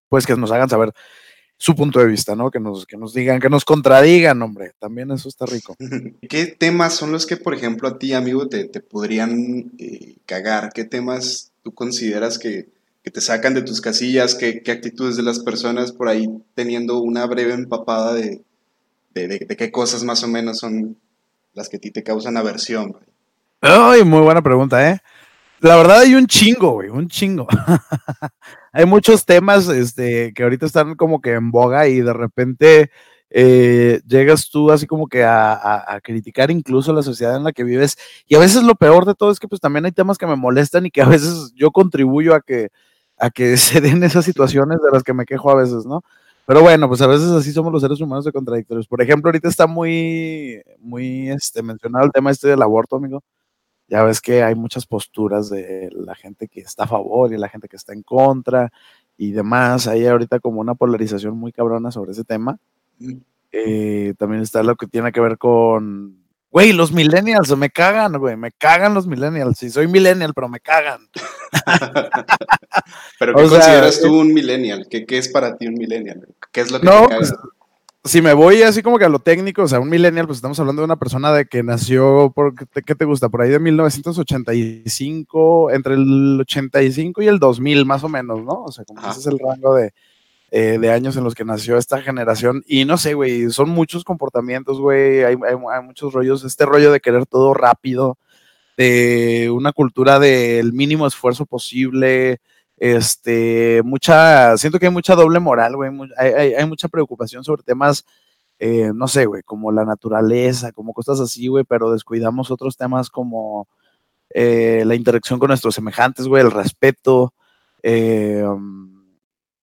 pues 0.09 0.27
que 0.27 0.37
nos 0.37 0.53
hagan 0.53 0.68
saber 0.68 0.92
su 1.56 1.74
punto 1.74 2.00
de 2.00 2.06
vista, 2.06 2.34
¿no? 2.34 2.50
Que 2.50 2.60
nos, 2.60 2.86
que 2.86 2.96
nos 2.96 3.14
digan, 3.14 3.40
que 3.40 3.48
nos 3.48 3.64
contradigan, 3.64 4.40
hombre. 4.42 4.72
También 4.78 5.10
eso 5.10 5.28
está 5.28 5.46
rico. 5.46 5.76
¿Qué 6.28 6.46
temas 6.46 6.94
son 6.94 7.12
los 7.12 7.26
que, 7.26 7.36
por 7.36 7.54
ejemplo, 7.54 7.88
a 7.88 7.98
ti, 7.98 8.12
amigo, 8.12 8.48
te, 8.48 8.64
te 8.64 8.80
podrían 8.80 9.72
eh, 9.78 10.16
cagar? 10.26 10.72
¿Qué 10.72 10.84
temas 10.84 11.52
tú 11.62 11.72
consideras 11.72 12.38
que, 12.38 12.68
que 13.02 13.10
te 13.10 13.20
sacan 13.20 13.54
de 13.54 13.62
tus 13.62 13.80
casillas? 13.80 14.34
¿Qué, 14.34 14.62
¿Qué, 14.62 14.72
actitudes 14.72 15.16
de 15.16 15.22
las 15.22 15.38
personas 15.38 15.92
por 15.92 16.08
ahí 16.08 16.28
teniendo 16.54 17.00
una 17.00 17.26
breve 17.26 17.54
empapada 17.54 18.14
de, 18.14 18.42
de, 19.14 19.28
de, 19.28 19.38
de 19.38 19.56
qué 19.56 19.70
cosas 19.70 20.04
más 20.04 20.22
o 20.22 20.28
menos 20.28 20.58
son 20.58 20.96
las 21.54 21.68
que 21.68 21.76
a 21.76 21.80
ti 21.80 21.90
te 21.90 22.02
causan 22.02 22.36
aversión? 22.36 22.96
Ay, 23.60 24.04
muy 24.04 24.20
buena 24.20 24.42
pregunta, 24.42 24.90
¿eh? 24.90 25.00
La 25.60 25.76
verdad 25.76 26.00
hay 26.00 26.14
un 26.14 26.26
chingo, 26.26 26.72
güey, 26.72 26.88
un 26.88 27.08
chingo. 27.08 27.46
hay 28.72 28.84
muchos 28.84 29.24
temas 29.24 29.68
este, 29.68 30.32
que 30.34 30.42
ahorita 30.42 30.66
están 30.66 30.94
como 30.94 31.20
que 31.20 31.32
en 31.32 31.50
boga 31.50 31.88
y 31.88 32.00
de 32.00 32.12
repente 32.12 32.90
eh, 33.30 34.00
llegas 34.06 34.48
tú 34.50 34.70
así 34.70 34.86
como 34.86 35.08
que 35.08 35.24
a, 35.24 36.00
criticar 36.02 36.50
incluso 36.50 36.92
la 36.92 37.02
sociedad 37.02 37.36
en 37.36 37.44
la 37.44 37.52
que 37.52 37.64
vives. 37.64 37.96
Y 38.26 38.36
a 38.36 38.38
veces 38.38 38.62
lo 38.62 38.74
peor 38.74 39.06
de 39.06 39.14
todo 39.14 39.30
es 39.30 39.40
que 39.40 39.48
pues 39.48 39.60
también 39.60 39.84
hay 39.86 39.92
temas 39.92 40.18
que 40.18 40.26
me 40.26 40.36
molestan 40.36 40.86
y 40.86 40.90
que 40.90 41.02
a 41.02 41.08
veces 41.08 41.52
yo 41.54 41.70
contribuyo 41.70 42.34
a 42.34 42.40
que, 42.40 42.68
a 43.18 43.30
que 43.30 43.56
se 43.56 43.80
den 43.80 44.04
esas 44.04 44.24
situaciones 44.24 44.78
de 44.82 44.90
las 44.92 45.02
que 45.02 45.14
me 45.14 45.24
quejo 45.24 45.50
a 45.50 45.56
veces, 45.56 45.86
¿no? 45.86 46.02
Pero 46.46 46.60
bueno, 46.62 46.88
pues 46.88 47.00
a 47.00 47.06
veces 47.06 47.30
así 47.30 47.52
somos 47.52 47.72
los 47.72 47.82
seres 47.82 48.00
humanos 48.00 48.24
de 48.24 48.32
contradictorios. 48.32 48.86
Por 48.86 49.00
ejemplo, 49.02 49.28
ahorita 49.30 49.48
está 49.48 49.66
muy, 49.66 50.62
muy 50.78 51.30
este, 51.30 51.62
mencionado 51.62 52.04
el 52.04 52.12
tema 52.12 52.30
este 52.30 52.48
del 52.48 52.62
aborto, 52.62 52.96
amigo 52.96 53.22
ya 53.88 54.02
ves 54.02 54.20
que 54.20 54.42
hay 54.42 54.54
muchas 54.54 54.86
posturas 54.86 55.50
de 55.50 55.88
la 55.92 56.14
gente 56.14 56.48
que 56.48 56.60
está 56.60 56.84
a 56.84 56.88
favor 56.88 57.32
y 57.32 57.38
la 57.38 57.48
gente 57.48 57.68
que 57.68 57.76
está 57.76 57.92
en 57.92 58.02
contra 58.02 58.72
y 59.16 59.32
demás. 59.32 59.86
Hay 59.86 60.06
ahorita 60.06 60.40
como 60.40 60.60
una 60.60 60.74
polarización 60.74 61.36
muy 61.36 61.52
cabrona 61.52 61.90
sobre 61.90 62.12
ese 62.12 62.24
tema. 62.24 62.58
Eh, 63.52 64.14
también 64.18 64.42
está 64.42 64.62
lo 64.62 64.76
que 64.76 64.86
tiene 64.86 65.12
que 65.12 65.20
ver 65.20 65.38
con, 65.38 66.24
güey, 66.54 66.72
los 66.72 66.92
millennials, 66.92 67.56
me 67.56 67.68
cagan, 67.68 68.16
güey, 68.18 68.36
me 68.36 68.52
cagan 68.52 68.94
los 68.94 69.06
millennials. 69.06 69.58
Sí, 69.58 69.70
soy 69.70 69.88
millennial, 69.88 70.32
pero 70.34 70.48
me 70.48 70.60
cagan. 70.60 71.08
¿Pero 73.18 73.34
qué 73.36 73.42
o 73.42 73.48
consideras 73.48 74.00
tú 74.00 74.20
un 74.20 74.32
millennial? 74.32 74.86
¿Qué, 74.88 75.04
¿Qué, 75.04 75.18
es 75.18 75.28
para 75.28 75.56
ti 75.56 75.66
un 75.66 75.74
millennial? 75.74 76.28
¿Qué 76.52 76.60
es 76.60 76.70
lo 76.70 76.80
que 76.80 76.86
no, 76.86 77.02
te 77.02 77.08
caga? 77.08 77.18
Pues, 77.18 77.34
si 78.04 78.20
me 78.20 78.34
voy 78.34 78.62
así 78.62 78.82
como 78.82 78.98
que 78.98 79.06
a 79.06 79.08
lo 79.08 79.18
técnico, 79.18 79.62
o 79.62 79.68
sea, 79.68 79.80
un 79.80 79.88
millennial, 79.88 80.26
pues 80.26 80.36
estamos 80.36 80.60
hablando 80.60 80.82
de 80.82 80.86
una 80.86 80.98
persona 80.98 81.32
de 81.32 81.46
que 81.46 81.62
nació, 81.62 82.32
por, 82.34 82.54
¿qué 82.54 82.94
te 82.94 83.04
gusta? 83.06 83.30
Por 83.30 83.40
ahí 83.40 83.48
de 83.48 83.58
1985, 83.58 85.70
entre 85.70 85.94
el 85.94 86.38
85 86.42 87.22
y 87.22 87.28
el 87.28 87.38
2000 87.38 87.86
más 87.86 88.04
o 88.04 88.10
menos, 88.10 88.44
¿no? 88.44 88.64
O 88.64 88.72
sea, 88.72 88.84
como 88.84 89.00
ese 89.00 89.20
es 89.20 89.26
el 89.26 89.38
rango 89.38 89.74
de, 89.74 89.94
eh, 90.50 90.78
de, 90.78 90.90
años 90.90 91.16
en 91.16 91.24
los 91.24 91.34
que 91.34 91.46
nació 91.46 91.78
esta 91.78 92.02
generación. 92.02 92.62
Y 92.66 92.84
no 92.84 92.98
sé, 92.98 93.14
güey, 93.14 93.50
son 93.50 93.70
muchos 93.70 94.04
comportamientos, 94.04 94.80
güey, 94.80 95.24
hay, 95.24 95.36
hay, 95.36 95.56
hay, 95.72 95.82
muchos 95.82 96.12
rollos, 96.12 96.44
este 96.44 96.66
rollo 96.66 96.92
de 96.92 97.00
querer 97.00 97.24
todo 97.24 97.54
rápido, 97.54 98.18
de 98.76 99.50
una 99.50 99.72
cultura 99.72 100.18
del 100.18 100.74
mínimo 100.74 101.06
esfuerzo 101.06 101.46
posible, 101.46 102.42
este, 102.84 103.80
mucha, 103.82 104.58
siento 104.58 104.78
que 104.78 104.84
hay 104.84 104.92
mucha 104.92 105.14
doble 105.14 105.40
moral, 105.40 105.74
güey, 105.74 105.90
hay, 106.18 106.32
hay, 106.32 106.54
hay, 106.54 106.66
mucha 106.66 106.86
preocupación 106.86 107.42
sobre 107.42 107.62
temas, 107.62 108.04
eh, 108.58 108.92
no 108.94 109.08
sé, 109.08 109.24
güey, 109.24 109.42
como 109.42 109.72
la 109.72 109.86
naturaleza, 109.86 110.70
como 110.70 110.92
cosas 110.92 111.18
así, 111.18 111.46
güey, 111.46 111.64
pero 111.64 111.92
descuidamos 111.92 112.50
otros 112.50 112.76
temas 112.76 113.08
como 113.08 113.68
eh, 114.28 114.82
la 114.84 114.96
interacción 114.96 115.38
con 115.38 115.48
nuestros 115.48 115.74
semejantes, 115.74 116.28
güey, 116.28 116.42
el 116.42 116.50
respeto, 116.50 117.32
eh, 117.82 118.44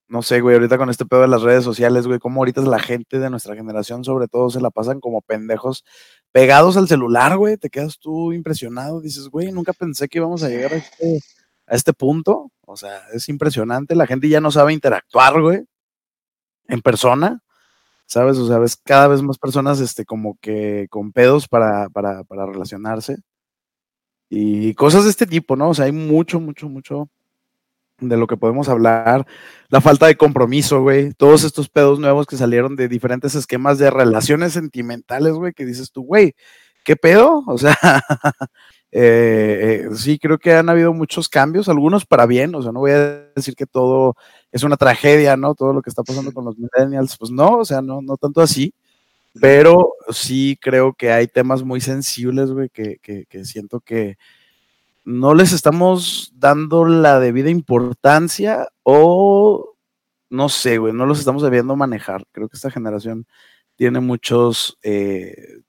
no 0.07 0.23
sé, 0.23 0.41
güey, 0.41 0.55
ahorita 0.55 0.79
con 0.79 0.89
este 0.89 1.05
pedo 1.05 1.21
de 1.21 1.27
las 1.27 1.43
redes 1.43 1.63
sociales, 1.63 2.07
güey, 2.07 2.17
como 2.17 2.41
ahorita 2.41 2.62
la 2.62 2.79
gente 2.79 3.19
de 3.19 3.29
nuestra 3.29 3.55
generación, 3.55 4.03
sobre 4.03 4.29
todo, 4.29 4.49
se 4.49 4.62
la 4.62 4.71
pasan 4.71 4.99
como 4.99 5.21
pendejos 5.21 5.86
pegados 6.31 6.75
al 6.75 6.88
celular, 6.88 7.38
güey, 7.38 7.57
te 7.57 7.69
quedas 7.69 7.99
tú 7.99 8.34
impresionado, 8.34 8.99
dices, 8.99 9.27
güey, 9.29 9.51
nunca 9.51 9.73
pensé 9.73 10.07
que 10.10 10.17
íbamos 10.17 10.41
a 10.41 10.49
llegar 10.49 10.73
a 10.73 10.77
este 10.77 11.19
a 11.71 11.75
este 11.75 11.93
punto. 11.93 12.51
O 12.71 12.77
sea, 12.77 13.01
es 13.13 13.29
impresionante. 13.29 13.95
La 13.95 14.07
gente 14.07 14.29
ya 14.29 14.41
no 14.41 14.51
sabe 14.51 14.73
interactuar, 14.73 15.41
güey, 15.41 15.65
en 16.67 16.81
persona. 16.81 17.41
¿Sabes? 18.05 18.38
O 18.38 18.47
sea, 18.47 18.60
ves 18.60 18.75
cada 18.75 19.07
vez 19.07 19.21
más 19.21 19.38
personas, 19.38 19.79
este, 19.79 20.05
como 20.05 20.38
que 20.41 20.88
con 20.89 21.13
pedos 21.13 21.47
para, 21.47 21.89
para, 21.89 22.23
para 22.25 22.45
relacionarse. 22.45 23.17
Y 24.29 24.73
cosas 24.75 25.05
de 25.05 25.10
este 25.12 25.27
tipo, 25.27 25.55
¿no? 25.55 25.69
O 25.69 25.73
sea, 25.73 25.86
hay 25.86 25.91
mucho, 25.91 26.39
mucho, 26.39 26.69
mucho 26.69 27.10
de 27.99 28.17
lo 28.17 28.27
que 28.27 28.38
podemos 28.38 28.67
hablar. 28.69 29.25
La 29.69 29.81
falta 29.81 30.07
de 30.07 30.17
compromiso, 30.17 30.81
güey. 30.81 31.13
Todos 31.13 31.43
estos 31.43 31.69
pedos 31.69 31.99
nuevos 31.99 32.27
que 32.27 32.38
salieron 32.38 32.75
de 32.75 32.88
diferentes 32.88 33.36
esquemas 33.36 33.77
de 33.77 33.89
relaciones 33.89 34.53
sentimentales, 34.53 35.34
güey, 35.34 35.53
que 35.53 35.65
dices 35.65 35.91
tú, 35.91 36.03
güey, 36.03 36.36
¿qué 36.84 36.95
pedo? 36.95 37.43
O 37.47 37.57
sea, 37.57 37.77
Eh, 38.93 39.88
eh, 39.89 39.95
sí, 39.95 40.19
creo 40.19 40.38
que 40.38 40.54
han 40.54 40.69
habido 40.69 40.93
muchos 40.93 41.30
cambios, 41.30 41.69
algunos 41.69 42.06
para 42.06 42.25
bien, 42.25 42.54
o 42.56 42.62
sea, 42.62 42.71
no 42.71 42.80
voy 42.82 42.91
a 42.91 43.30
decir 43.36 43.56
que 43.56 43.65
todo 43.65 44.15
es 44.51 44.63
una 44.63 44.75
tragedia, 44.75 45.38
¿no? 45.38 45.56
Todo 45.56 45.73
lo 45.73 45.82
que 45.82 45.89
está 45.89 46.04
pasando 46.04 46.34
con 46.34 46.43
los 46.45 46.56
millennials, 46.58 47.17
pues 47.17 47.32
no, 47.32 47.60
o 47.60 47.65
sea, 47.65 47.82
no, 47.82 48.01
no 48.01 48.17
tanto 48.17 48.41
así, 48.41 48.73
pero 49.39 49.93
sí 50.10 50.58
creo 50.62 50.93
que 50.93 51.12
hay 51.12 51.27
temas 51.27 51.63
muy 51.63 51.82
sensibles, 51.82 52.51
güey, 52.51 52.69
que, 52.69 52.97
que, 53.01 53.25
que 53.27 53.45
siento 53.45 53.80
que 53.80 54.17
no 55.06 55.34
les 55.34 55.54
estamos 55.54 56.32
dando 56.36 56.86
la 56.86 57.19
debida 57.19 57.49
importancia 57.49 58.67
o 58.84 59.75
no 60.30 60.49
sé, 60.49 60.77
güey, 60.77 60.93
no 60.93 61.06
los 61.06 61.19
estamos 61.19 61.43
debiendo 61.43 61.75
manejar. 61.75 62.25
Creo 62.32 62.47
que 62.49 62.56
esta 62.56 62.71
generación 62.71 63.27
tiene 63.75 63.99
muchos, 63.99 64.77
eh, 64.84 65.60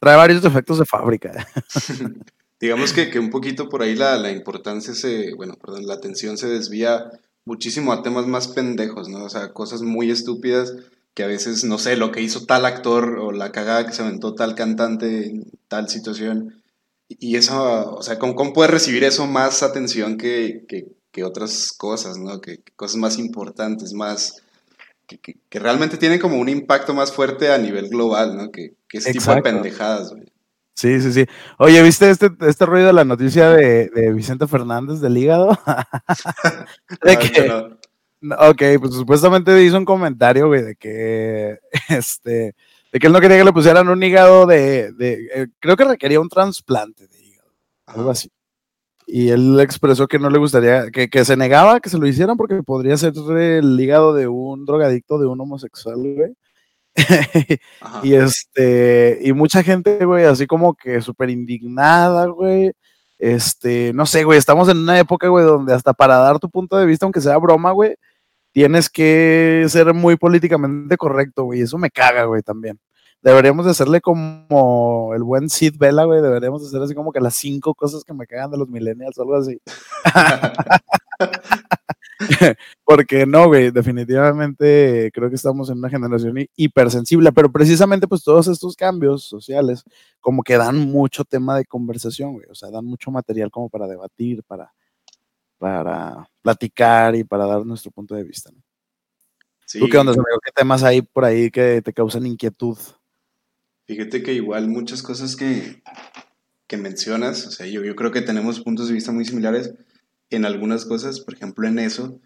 trae 0.00 0.16
varios 0.16 0.42
defectos 0.42 0.78
de 0.78 0.84
fábrica. 0.86 1.46
digamos 2.62 2.92
que, 2.92 3.10
que, 3.10 3.18
un 3.18 3.30
poquito 3.30 3.68
por 3.68 3.82
ahí 3.82 3.96
la, 3.96 4.16
la, 4.16 4.30
importancia 4.30 4.94
se, 4.94 5.34
bueno, 5.34 5.54
perdón, 5.54 5.84
la 5.84 5.94
atención 5.94 6.38
se 6.38 6.46
desvía 6.46 7.10
muchísimo 7.44 7.92
a 7.92 8.04
temas 8.04 8.28
más 8.28 8.46
pendejos, 8.46 9.08
¿no? 9.08 9.24
O 9.24 9.28
sea, 9.28 9.52
cosas 9.52 9.82
muy 9.82 10.12
estúpidas 10.12 10.72
que 11.12 11.24
a 11.24 11.26
veces, 11.26 11.64
no 11.64 11.78
sé, 11.78 11.96
lo 11.96 12.12
que 12.12 12.22
hizo 12.22 12.46
tal 12.46 12.64
actor 12.64 13.18
o 13.18 13.32
la 13.32 13.50
cagada 13.50 13.84
que 13.84 13.92
se 13.92 14.02
aventó 14.02 14.36
tal 14.36 14.54
cantante 14.54 15.26
en 15.26 15.50
tal 15.66 15.88
situación. 15.88 16.62
Y 17.08 17.34
eso, 17.34 17.96
o 17.96 18.02
sea, 18.02 18.20
¿cómo, 18.20 18.36
cómo 18.36 18.52
puede 18.52 18.70
recibir 18.70 19.02
eso 19.02 19.26
más 19.26 19.64
atención 19.64 20.16
que, 20.16 20.64
que, 20.68 20.86
que 21.10 21.24
otras 21.24 21.72
cosas, 21.72 22.16
¿no? 22.16 22.40
Que, 22.40 22.60
cosas 22.76 22.96
más 22.96 23.18
importantes, 23.18 23.92
más... 23.92 24.40
Que, 25.08 25.18
que, 25.18 25.58
realmente 25.58 25.98
tienen 25.98 26.20
como 26.20 26.36
un 26.36 26.48
impacto 26.48 26.94
más 26.94 27.12
fuerte 27.12 27.50
a 27.50 27.58
nivel 27.58 27.88
global, 27.88 28.36
¿no? 28.36 28.52
Que, 28.52 28.74
ese 28.92 29.10
Exacto. 29.10 29.18
tipo 29.18 29.34
de 29.34 29.42
pendejadas, 29.42 30.12
güey. 30.12 30.31
Sí, 30.74 31.00
sí, 31.00 31.12
sí. 31.12 31.26
Oye, 31.58 31.82
¿viste 31.82 32.10
este, 32.10 32.30
este 32.40 32.66
ruido 32.66 32.88
de 32.88 32.92
la 32.92 33.04
noticia 33.04 33.50
de, 33.50 33.88
de 33.88 34.12
Vicente 34.12 34.46
Fernández 34.46 35.00
del 35.00 35.16
hígado? 35.16 35.58
de 37.04 37.18
que, 37.18 37.48
no. 37.48 37.78
Ok, 38.38 38.62
pues 38.80 38.94
supuestamente 38.94 39.62
hizo 39.64 39.76
un 39.76 39.84
comentario, 39.84 40.46
güey, 40.46 40.62
de 40.62 40.76
que 40.76 41.58
este 41.88 42.54
de 42.92 42.98
que 42.98 43.06
él 43.06 43.12
no 43.12 43.20
quería 43.20 43.38
que 43.38 43.44
le 43.44 43.52
pusieran 43.52 43.88
un 43.88 44.02
hígado 44.02 44.46
de, 44.46 44.92
de 44.92 45.28
eh, 45.34 45.46
creo 45.58 45.76
que 45.76 45.84
requería 45.84 46.20
un 46.20 46.28
trasplante 46.28 47.08
de 47.08 47.24
hígado, 47.24 47.50
algo 47.86 48.10
así. 48.10 48.30
Y 49.06 49.30
él 49.30 49.58
expresó 49.60 50.06
que 50.06 50.18
no 50.18 50.30
le 50.30 50.38
gustaría, 50.38 50.90
que, 50.90 51.08
que 51.08 51.24
se 51.24 51.36
negaba 51.36 51.80
que 51.80 51.90
se 51.90 51.98
lo 51.98 52.06
hicieran 52.06 52.36
porque 52.36 52.62
podría 52.62 52.96
ser 52.96 53.12
el 53.38 53.78
hígado 53.80 54.14
de 54.14 54.28
un 54.28 54.64
drogadicto, 54.64 55.18
de 55.18 55.26
un 55.26 55.40
homosexual, 55.40 55.96
güey. 55.96 56.32
y 58.02 58.14
este, 58.14 59.18
y 59.22 59.32
mucha 59.32 59.62
gente, 59.62 60.04
güey, 60.04 60.24
así 60.24 60.46
como 60.46 60.74
que 60.74 61.00
súper 61.00 61.30
indignada, 61.30 62.26
güey. 62.26 62.72
Este, 63.18 63.92
no 63.94 64.04
sé, 64.06 64.24
güey, 64.24 64.38
estamos 64.38 64.68
en 64.68 64.78
una 64.78 64.98
época, 64.98 65.28
güey, 65.28 65.44
donde 65.44 65.74
hasta 65.74 65.92
para 65.92 66.16
dar 66.16 66.38
tu 66.38 66.50
punto 66.50 66.76
de 66.76 66.86
vista, 66.86 67.06
aunque 67.06 67.20
sea 67.20 67.38
broma, 67.38 67.72
güey, 67.72 67.94
tienes 68.52 68.90
que 68.90 69.64
ser 69.68 69.94
muy 69.94 70.16
políticamente 70.16 70.96
correcto, 70.96 71.44
güey. 71.44 71.62
Eso 71.62 71.78
me 71.78 71.90
caga, 71.90 72.24
güey, 72.24 72.42
también. 72.42 72.78
Deberíamos 73.22 73.64
de 73.64 73.70
hacerle 73.70 74.00
como 74.00 75.12
el 75.14 75.22
buen 75.22 75.48
Sid 75.48 75.76
Vela, 75.78 76.04
güey. 76.04 76.20
Deberíamos 76.20 76.62
de 76.62 76.68
hacer 76.68 76.82
así 76.82 76.94
como 76.94 77.12
que 77.12 77.20
las 77.20 77.36
cinco 77.36 77.74
cosas 77.74 78.04
que 78.04 78.12
me 78.14 78.26
cagan 78.26 78.50
de 78.50 78.58
los 78.58 78.68
millennials 78.68 79.16
o 79.18 79.22
algo 79.22 79.36
así. 79.36 79.60
Porque 82.84 83.26
no, 83.26 83.46
güey, 83.46 83.70
definitivamente 83.70 85.10
creo 85.12 85.28
que 85.28 85.36
estamos 85.36 85.70
en 85.70 85.78
una 85.78 85.90
generación 85.90 86.36
hipersensible, 86.56 87.32
pero 87.32 87.50
precisamente 87.50 88.08
pues 88.08 88.22
todos 88.22 88.48
estos 88.48 88.76
cambios 88.76 89.24
sociales 89.24 89.84
como 90.20 90.42
que 90.42 90.56
dan 90.56 90.78
mucho 90.78 91.24
tema 91.24 91.56
de 91.56 91.64
conversación, 91.64 92.34
güey, 92.34 92.46
o 92.50 92.54
sea, 92.54 92.70
dan 92.70 92.84
mucho 92.84 93.10
material 93.10 93.50
como 93.50 93.68
para 93.68 93.86
debatir, 93.86 94.42
para, 94.44 94.72
para 95.58 96.28
platicar 96.42 97.14
y 97.16 97.24
para 97.24 97.46
dar 97.46 97.64
nuestro 97.64 97.90
punto 97.90 98.14
de 98.14 98.24
vista. 98.24 98.50
¿no? 98.50 98.62
Sí. 99.66 99.78
¿Tú 99.78 99.88
qué 99.88 99.98
onda, 99.98 100.12
amigo? 100.12 100.38
¿Qué 100.44 100.52
temas 100.54 100.82
hay 100.82 101.02
por 101.02 101.24
ahí 101.24 101.50
que 101.50 101.82
te 101.82 101.92
causan 101.92 102.26
inquietud? 102.26 102.78
Fíjate 103.86 104.22
que 104.22 104.32
igual 104.32 104.68
muchas 104.68 105.02
cosas 105.02 105.36
que, 105.36 105.82
que 106.66 106.76
mencionas, 106.76 107.46
o 107.46 107.50
sea, 107.50 107.66
yo, 107.66 107.82
yo 107.84 107.94
creo 107.96 108.10
que 108.10 108.22
tenemos 108.22 108.60
puntos 108.60 108.88
de 108.88 108.94
vista 108.94 109.12
muy 109.12 109.24
similares 109.24 109.74
en 110.36 110.44
algunas 110.44 110.84
cosas, 110.84 111.20
por 111.20 111.34
ejemplo 111.34 111.66
en 111.66 111.78
eso, 111.78 112.20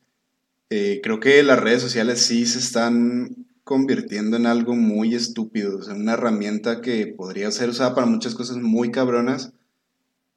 eh, 0.71 1.01
creo 1.03 1.21
que 1.21 1.43
las 1.43 1.61
redes 1.61 1.83
sociales 1.83 2.21
sí 2.21 2.47
se 2.47 2.59
están 2.59 3.47
convirtiendo 3.65 4.37
en 4.37 4.47
algo 4.47 4.75
muy 4.75 5.15
estúpido, 5.15 5.79
o 5.79 5.83
sea, 5.83 5.95
una 5.95 6.13
herramienta 6.15 6.81
que 6.81 7.07
podría 7.09 7.51
ser 7.51 7.71
usada 7.71 7.95
para 7.95 8.07
muchas 8.07 8.35
cosas 8.35 8.59
muy 8.59 8.91
cabronas, 8.91 9.53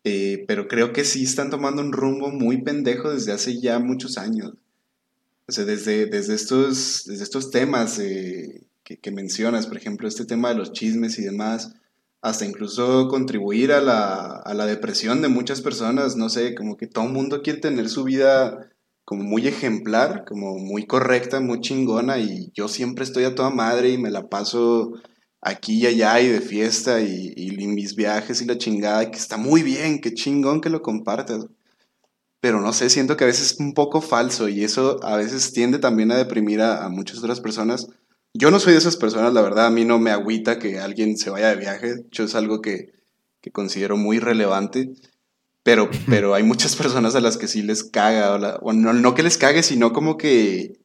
eh, 0.04 0.46
pero 0.48 0.68
creo 0.68 0.94
que 0.94 1.04
sí 1.04 1.24
están 1.24 1.50
tomando 1.50 1.82
un 1.82 1.92
rumbo 1.92 2.30
muy 2.32 2.62
pendejo 2.64 3.12
desde 3.12 3.32
hace 3.32 3.60
ya 3.60 3.80
muchos 3.80 4.18
años. 4.18 4.54
O 5.48 5.52
sea, 5.52 5.66
desde, 5.66 6.06
desde, 6.06 6.36
estos, 6.36 7.04
desde 7.06 7.24
estos 7.24 7.52
temas 7.52 7.98
que, 7.98 8.68
que, 8.84 9.12
mencionas, 9.12 9.68
por 9.68 9.78
ejemplo, 9.78 10.08
este 10.08 10.26
tema 10.26 10.50
de 10.50 10.56
los 10.56 10.74
chismes 10.74 11.18
y 11.20 11.24
demás, 11.24 11.74
hasta 12.22 12.46
incluso 12.46 13.08
contribuir 13.08 13.72
a 13.72 13.82
la, 13.82 14.38
a 14.38 14.54
la 14.54 14.66
depresión 14.66 15.22
de 15.22 15.30
muchas 15.30 15.62
personas, 15.62 16.16
no 16.16 16.30
sé, 16.30 16.56
como 16.56 16.78
que 16.78 16.88
todo 16.88 17.06
el 17.06 17.14
mundo 17.14 17.42
quiere 17.42 17.60
tener 17.60 17.90
su 17.90 18.04
vida 18.04 18.70
como 19.06 19.24
muy 19.24 19.48
ejemplar, 19.48 20.26
como 20.26 20.58
muy 20.60 20.86
correcta, 20.86 21.40
muy 21.40 21.62
chingona 21.62 22.20
y 22.20 22.52
yo 22.54 22.68
siempre 22.68 23.04
estoy 23.04 23.24
a 23.24 23.36
toda 23.36 23.50
madre 23.50 23.90
y 23.90 23.98
me 23.98 24.12
la 24.12 24.30
paso 24.30 24.94
aquí 25.42 25.80
y 25.80 25.88
allá 25.88 26.22
y 26.22 26.28
de 26.28 26.42
fiesta 26.42 27.02
y, 27.02 27.34
y 27.36 27.68
mis 27.68 27.96
viajes 27.96 28.42
y 28.42 28.46
la 28.46 28.58
chingada, 28.58 29.10
que 29.10 29.18
está 29.18 29.38
muy 29.38 29.64
bien, 29.64 30.00
qué 30.02 30.14
chingón 30.14 30.62
que 30.62 30.70
lo 30.70 30.82
compartas. 30.82 31.48
Pero 32.42 32.62
no 32.62 32.72
sé, 32.72 32.90
siento 32.90 33.18
que 33.18 33.26
a 33.26 33.28
veces 33.28 33.54
es 33.54 33.60
un 33.60 33.74
poco 33.74 34.02
falso 34.02 34.48
y 34.48 34.64
eso 34.64 35.04
a 35.04 35.18
veces 35.18 35.52
tiende 35.54 35.80
también 35.80 36.12
a 36.12 36.18
deprimir 36.18 36.62
a, 36.62 36.86
a 36.86 36.90
muchas 36.90 37.18
otras 37.20 37.42
personas. 37.42 37.88
Yo 38.34 38.52
no 38.52 38.60
soy 38.60 38.74
de 38.74 38.80
esas 38.80 38.96
personas, 38.96 39.34
la 39.34 39.42
verdad, 39.42 39.68
a 39.68 39.72
mí 39.72 39.86
no 39.86 40.00
me 40.00 40.12
agüita 40.12 40.60
que 40.60 40.80
alguien 40.80 41.18
se 41.18 41.30
vaya 41.30 41.50
de 41.50 41.56
viaje, 41.56 41.96
de 41.96 42.02
hecho 42.02 42.24
es 42.24 42.36
algo 42.36 42.62
que, 42.62 42.94
que 43.42 43.52
considero 43.52 43.98
muy 43.98 44.20
relevante 44.20 44.94
pero, 45.64 45.90
pero 46.08 46.34
hay 46.34 46.44
muchas 46.44 46.76
personas 46.76 47.16
a 47.16 47.22
las 47.22 47.38
que 47.38 47.48
sí 47.48 47.62
les 47.62 47.84
caga, 47.84 48.58
o, 48.62 48.74
no, 48.74 48.94
no, 48.94 49.14
que 49.14 49.24
les 49.24 49.38
cague, 49.38 49.64
sino 49.64 49.94
como 49.94 50.18
que 50.18 50.80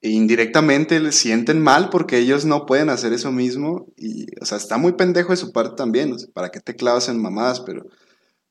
indirectamente 0.00 1.00
les 1.00 1.16
sienten 1.16 1.60
mal 1.60 1.90
porque 1.90 2.18
ellos 2.18 2.44
no 2.44 2.66
pueden 2.66 2.88
hacer 2.88 3.12
eso 3.12 3.32
mismo. 3.32 3.86
Y, 3.96 4.26
o 4.40 4.44
sea, 4.44 4.58
está 4.58 4.78
muy 4.78 4.92
pendejo 4.92 5.32
de 5.32 5.38
su 5.38 5.52
parte 5.52 5.74
también. 5.76 6.14
¿Para 6.34 6.50
qué 6.50 6.60
te 6.60 6.76
clavas 6.76 7.08
en 7.08 7.20
mamadas? 7.20 7.60
Pero, 7.60 7.86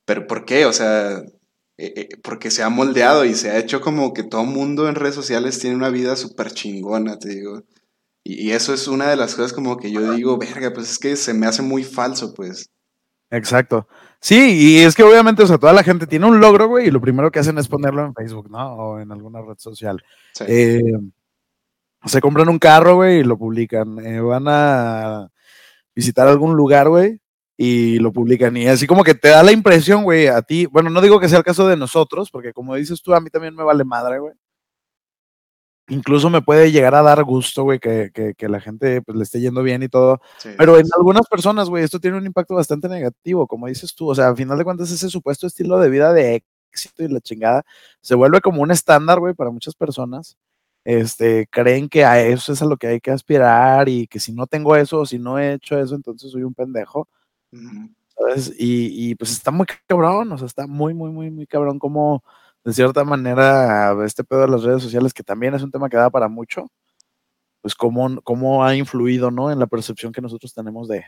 pero 0.03 0.27
¿por 0.27 0.45
qué? 0.45 0.65
O 0.65 0.73
sea, 0.73 1.23
eh, 1.77 1.93
eh, 1.95 2.09
porque 2.23 2.51
se 2.51 2.63
ha 2.63 2.69
moldeado 2.69 3.25
y 3.25 3.35
se 3.35 3.51
ha 3.51 3.57
hecho 3.57 3.81
como 3.81 4.13
que 4.13 4.23
todo 4.23 4.43
mundo 4.43 4.87
en 4.89 4.95
redes 4.95 5.15
sociales 5.15 5.59
tiene 5.59 5.75
una 5.75 5.89
vida 5.89 6.15
súper 6.15 6.51
chingona, 6.51 7.19
te 7.19 7.29
digo. 7.29 7.63
Y, 8.23 8.47
y 8.47 8.51
eso 8.51 8.73
es 8.73 8.87
una 8.87 9.09
de 9.09 9.15
las 9.15 9.35
cosas 9.35 9.53
como 9.53 9.77
que 9.77 9.91
yo 9.91 10.13
digo, 10.13 10.37
verga, 10.37 10.73
pues 10.73 10.91
es 10.91 10.99
que 10.99 11.15
se 11.15 11.33
me 11.33 11.47
hace 11.47 11.61
muy 11.61 11.83
falso, 11.83 12.33
pues. 12.33 12.69
Exacto. 13.29 13.87
Sí, 14.19 14.77
y 14.77 14.77
es 14.79 14.95
que 14.95 15.03
obviamente, 15.03 15.43
o 15.43 15.47
sea, 15.47 15.57
toda 15.57 15.73
la 15.73 15.83
gente 15.83 16.07
tiene 16.07 16.25
un 16.25 16.39
logro, 16.39 16.67
güey, 16.67 16.87
y 16.87 16.91
lo 16.91 17.01
primero 17.01 17.31
que 17.31 17.39
hacen 17.39 17.57
es 17.57 17.67
ponerlo 17.67 18.05
en 18.05 18.13
Facebook, 18.15 18.49
¿no? 18.49 18.73
O 18.73 18.99
en 18.99 19.11
alguna 19.11 19.41
red 19.41 19.57
social. 19.57 20.03
Eh, 20.47 20.81
se 22.05 22.21
compran 22.21 22.49
un 22.49 22.59
carro, 22.59 22.95
güey, 22.95 23.19
y 23.19 23.23
lo 23.23 23.37
publican. 23.37 23.99
Eh, 24.05 24.21
van 24.21 24.45
a 24.47 25.29
visitar 25.93 26.27
algún 26.27 26.55
lugar, 26.55 26.89
güey, 26.89 27.19
y 27.57 27.99
lo 27.99 28.13
publican. 28.13 28.55
Y 28.55 28.67
así 28.67 28.87
como 28.87 29.03
que 29.03 29.15
te 29.15 29.29
da 29.29 29.43
la 29.43 29.51
impresión, 29.51 30.03
güey, 30.03 30.27
a 30.27 30.41
ti, 30.41 30.67
bueno, 30.67 30.89
no 30.89 31.01
digo 31.01 31.19
que 31.19 31.29
sea 31.29 31.39
el 31.39 31.43
caso 31.43 31.67
de 31.67 31.77
nosotros, 31.77 32.31
porque 32.31 32.53
como 32.53 32.75
dices 32.75 33.01
tú, 33.01 33.13
a 33.13 33.19
mí 33.19 33.29
también 33.29 33.55
me 33.55 33.63
vale 33.63 33.83
madre, 33.83 34.19
güey 34.19 34.33
incluso 35.87 36.29
me 36.29 36.41
puede 36.41 36.71
llegar 36.71 36.95
a 36.95 37.01
dar 37.01 37.23
gusto, 37.23 37.63
güey, 37.63 37.79
que, 37.79 38.11
que, 38.37 38.49
la 38.49 38.59
gente 38.59 39.01
pues, 39.01 39.17
le 39.17 39.23
esté 39.23 39.39
yendo 39.39 39.63
bien 39.63 39.83
y 39.83 39.89
todo. 39.89 40.19
Pero 40.57 40.77
en 40.77 40.85
algunas 40.95 41.27
personas, 41.27 41.69
güey, 41.69 41.83
esto 41.83 41.99
tiene 41.99 42.17
un 42.17 42.25
impacto 42.25 42.55
bastante 42.55 42.89
negativo, 42.89 43.47
como 43.47 43.67
dices 43.67 43.95
tú. 43.95 44.09
O 44.09 44.15
sea, 44.15 44.27
al 44.27 44.37
final 44.37 44.57
de 44.57 44.63
cuentas, 44.63 44.91
ese 44.91 45.09
supuesto 45.09 45.47
estilo 45.47 45.79
de 45.79 45.89
vida 45.89 46.13
de 46.13 46.43
éxito 46.71 47.03
y 47.03 47.07
la 47.07 47.21
chingada 47.21 47.63
se 48.01 48.15
vuelve 48.15 48.41
como 48.41 48.61
un 48.61 48.71
estándar, 48.71 49.19
güey, 49.19 49.33
para 49.33 49.51
muchas 49.51 49.75
personas. 49.75 50.37
Este, 50.83 51.47
creen 51.49 51.89
que 51.89 52.05
a 52.05 52.21
eso 52.21 52.53
es 52.53 52.61
a 52.61 52.65
lo 52.65 52.77
que 52.77 52.87
hay 52.87 53.01
que 53.01 53.11
aspirar 53.11 53.89
y 53.89 54.07
que 54.07 54.19
si 54.19 54.31
no 54.31 54.47
tengo 54.47 54.75
eso 54.75 55.01
o 55.01 55.05
si 55.05 55.19
no 55.19 55.37
he 55.39 55.53
hecho 55.53 55.77
eso, 55.79 55.95
entonces 55.95 56.31
soy 56.31 56.43
un 56.43 56.53
pendejo. 56.53 57.07
¿Sabes? 58.17 58.53
Y, 58.57 59.11
y 59.11 59.15
pues 59.15 59.31
está 59.31 59.51
muy 59.51 59.65
cabrón, 59.87 60.31
o 60.31 60.37
sea, 60.37 60.47
está 60.47 60.67
muy, 60.67 60.93
muy, 60.93 61.11
muy, 61.11 61.29
muy 61.31 61.47
cabrón 61.47 61.79
como 61.79 62.23
de 62.63 62.73
cierta 62.73 63.03
manera, 63.05 63.95
este 64.05 64.23
pedo 64.23 64.41
de 64.41 64.49
las 64.49 64.63
redes 64.63 64.83
sociales, 64.83 65.13
que 65.13 65.23
también 65.23 65.53
es 65.53 65.63
un 65.63 65.71
tema 65.71 65.89
que 65.89 65.97
da 65.97 66.09
para 66.09 66.27
mucho, 66.27 66.65
pues 67.61 67.75
cómo, 67.75 68.21
cómo 68.23 68.65
ha 68.65 68.75
influido, 68.75 69.31
¿no? 69.31 69.51
En 69.51 69.59
la 69.59 69.67
percepción 69.67 70.11
que 70.11 70.21
nosotros 70.21 70.53
tenemos 70.53 70.87
de, 70.87 71.05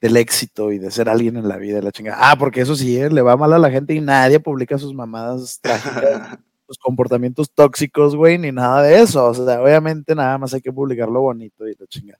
del 0.00 0.16
éxito 0.16 0.72
y 0.72 0.78
de 0.78 0.90
ser 0.90 1.08
alguien 1.08 1.36
en 1.36 1.46
la 1.46 1.56
vida 1.56 1.76
de 1.76 1.82
la 1.82 1.92
chingada. 1.92 2.18
Ah, 2.18 2.36
porque 2.36 2.62
eso 2.62 2.74
sí, 2.74 2.96
¿eh? 2.96 3.10
le 3.10 3.22
va 3.22 3.36
mal 3.36 3.52
a 3.52 3.58
la 3.58 3.70
gente 3.70 3.94
y 3.94 4.00
nadie 4.00 4.40
publica 4.40 4.78
sus 4.78 4.94
mamadas 4.94 5.60
trágicas, 5.60 6.38
sus 6.66 6.78
comportamientos 6.78 7.52
tóxicos, 7.52 8.16
güey, 8.16 8.38
ni 8.38 8.50
nada 8.50 8.82
de 8.82 9.00
eso. 9.02 9.26
O 9.26 9.34
sea, 9.34 9.62
obviamente 9.62 10.14
nada 10.14 10.38
más 10.38 10.54
hay 10.54 10.62
que 10.62 10.72
publicar 10.72 11.08
lo 11.08 11.20
bonito 11.20 11.68
y 11.68 11.74
la 11.78 11.86
chingada. 11.86 12.18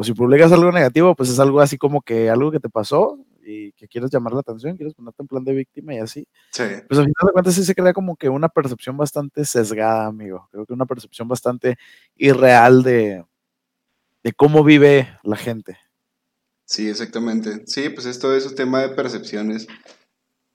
O 0.00 0.02
si 0.02 0.14
publicas 0.14 0.50
algo 0.50 0.72
negativo, 0.72 1.14
pues 1.14 1.28
es 1.28 1.38
algo 1.38 1.60
así 1.60 1.76
como 1.76 2.00
que 2.00 2.30
algo 2.30 2.50
que 2.50 2.58
te 2.58 2.70
pasó, 2.70 3.18
y 3.44 3.72
que 3.72 3.86
quieres 3.86 4.10
llamar 4.10 4.32
la 4.32 4.40
atención, 4.40 4.74
quieres 4.74 4.94
ponerte 4.94 5.22
en 5.22 5.28
plan 5.28 5.44
de 5.44 5.52
víctima 5.52 5.94
y 5.94 5.98
así. 5.98 6.26
Sí. 6.52 6.62
Pues 6.88 6.98
al 6.98 7.04
final 7.04 7.26
de 7.26 7.32
cuentas 7.34 7.54
sí 7.54 7.64
se 7.64 7.74
crea 7.74 7.92
como 7.92 8.16
que 8.16 8.30
una 8.30 8.48
percepción 8.48 8.96
bastante 8.96 9.44
sesgada, 9.44 10.06
amigo. 10.06 10.48
Creo 10.52 10.64
que 10.64 10.72
una 10.72 10.86
percepción 10.86 11.28
bastante 11.28 11.76
irreal 12.16 12.82
de, 12.82 13.26
de 14.22 14.32
cómo 14.32 14.64
vive 14.64 15.06
la 15.22 15.36
gente. 15.36 15.76
Sí, 16.64 16.88
exactamente. 16.88 17.66
Sí, 17.66 17.90
pues 17.90 18.06
es 18.06 18.18
todo 18.18 18.34
eso 18.34 18.54
tema 18.54 18.80
de 18.80 18.88
percepciones. 18.94 19.68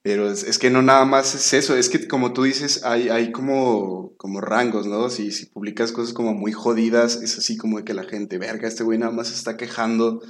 Pero 0.05 0.29
es, 0.29 0.59
que 0.59 0.69
no 0.69 0.83
nada 0.83 1.03
más 1.03 1.33
es 1.33 1.51
eso, 1.55 1.75
es 1.75 1.89
que 1.89 2.07
como 2.07 2.31
tú 2.31 2.43
dices, 2.43 2.83
hay, 2.83 3.09
hay 3.09 3.31
como, 3.31 4.13
como 4.17 4.39
rangos, 4.39 4.85
¿no? 4.85 5.09
Si, 5.09 5.31
si 5.31 5.47
publicas 5.47 5.91
cosas 5.91 6.13
como 6.13 6.35
muy 6.35 6.51
jodidas, 6.51 7.23
es 7.23 7.39
así 7.39 7.57
como 7.57 7.79
de 7.79 7.85
que 7.85 7.95
la 7.95 8.03
gente, 8.03 8.37
verga, 8.37 8.67
este 8.67 8.83
güey 8.83 8.99
nada 8.99 9.11
más 9.11 9.29
se 9.29 9.33
está 9.33 9.57
quejando 9.57 10.21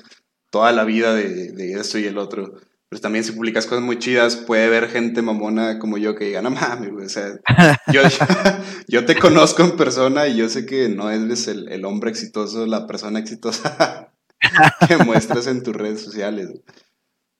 toda 0.49 0.71
la 0.71 0.85
vida 0.85 1.13
de, 1.13 1.51
de 1.51 1.73
esto 1.73 1.99
y 1.99 2.05
el 2.05 2.17
otro. 2.17 2.53
Pero 2.87 3.01
también 3.01 3.25
si 3.25 3.33
publicas 3.33 3.65
cosas 3.65 3.83
muy 3.83 3.99
chidas, 3.99 4.37
puede 4.37 4.63
haber 4.63 4.87
gente 4.87 5.21
mamona 5.21 5.77
como 5.77 5.97
yo 5.97 6.15
que 6.15 6.23
diga, 6.23 6.41
no 6.41 6.51
mames, 6.51 6.91
O 6.93 7.09
sea, 7.09 7.37
yo, 7.91 8.01
yo, 8.87 9.03
te 9.03 9.17
conozco 9.17 9.61
en 9.61 9.75
persona 9.75 10.29
y 10.29 10.37
yo 10.37 10.47
sé 10.47 10.65
que 10.65 10.87
no 10.87 11.11
eres 11.11 11.49
el, 11.49 11.67
el 11.67 11.83
hombre 11.83 12.11
exitoso, 12.11 12.65
la 12.65 12.87
persona 12.87 13.19
exitosa 13.19 14.13
que 14.87 14.95
muestras 15.03 15.47
en 15.47 15.63
tus 15.63 15.75
redes 15.75 15.99
sociales. 15.99 16.47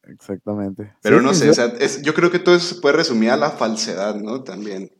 Exactamente. 0.08 0.94
Pero 1.02 1.22
no 1.22 1.34
sé, 1.34 1.50
o 1.50 1.54
sea, 1.54 1.74
yo 2.02 2.14
creo 2.14 2.32
que 2.32 2.40
todo 2.40 2.56
eso 2.56 2.76
se 2.76 2.82
puede 2.82 2.98
resumir 2.98 3.32
a 3.32 3.38
la 3.38 3.52
falsedad, 3.52 4.16
¿no? 4.16 4.44
También. 4.44 4.92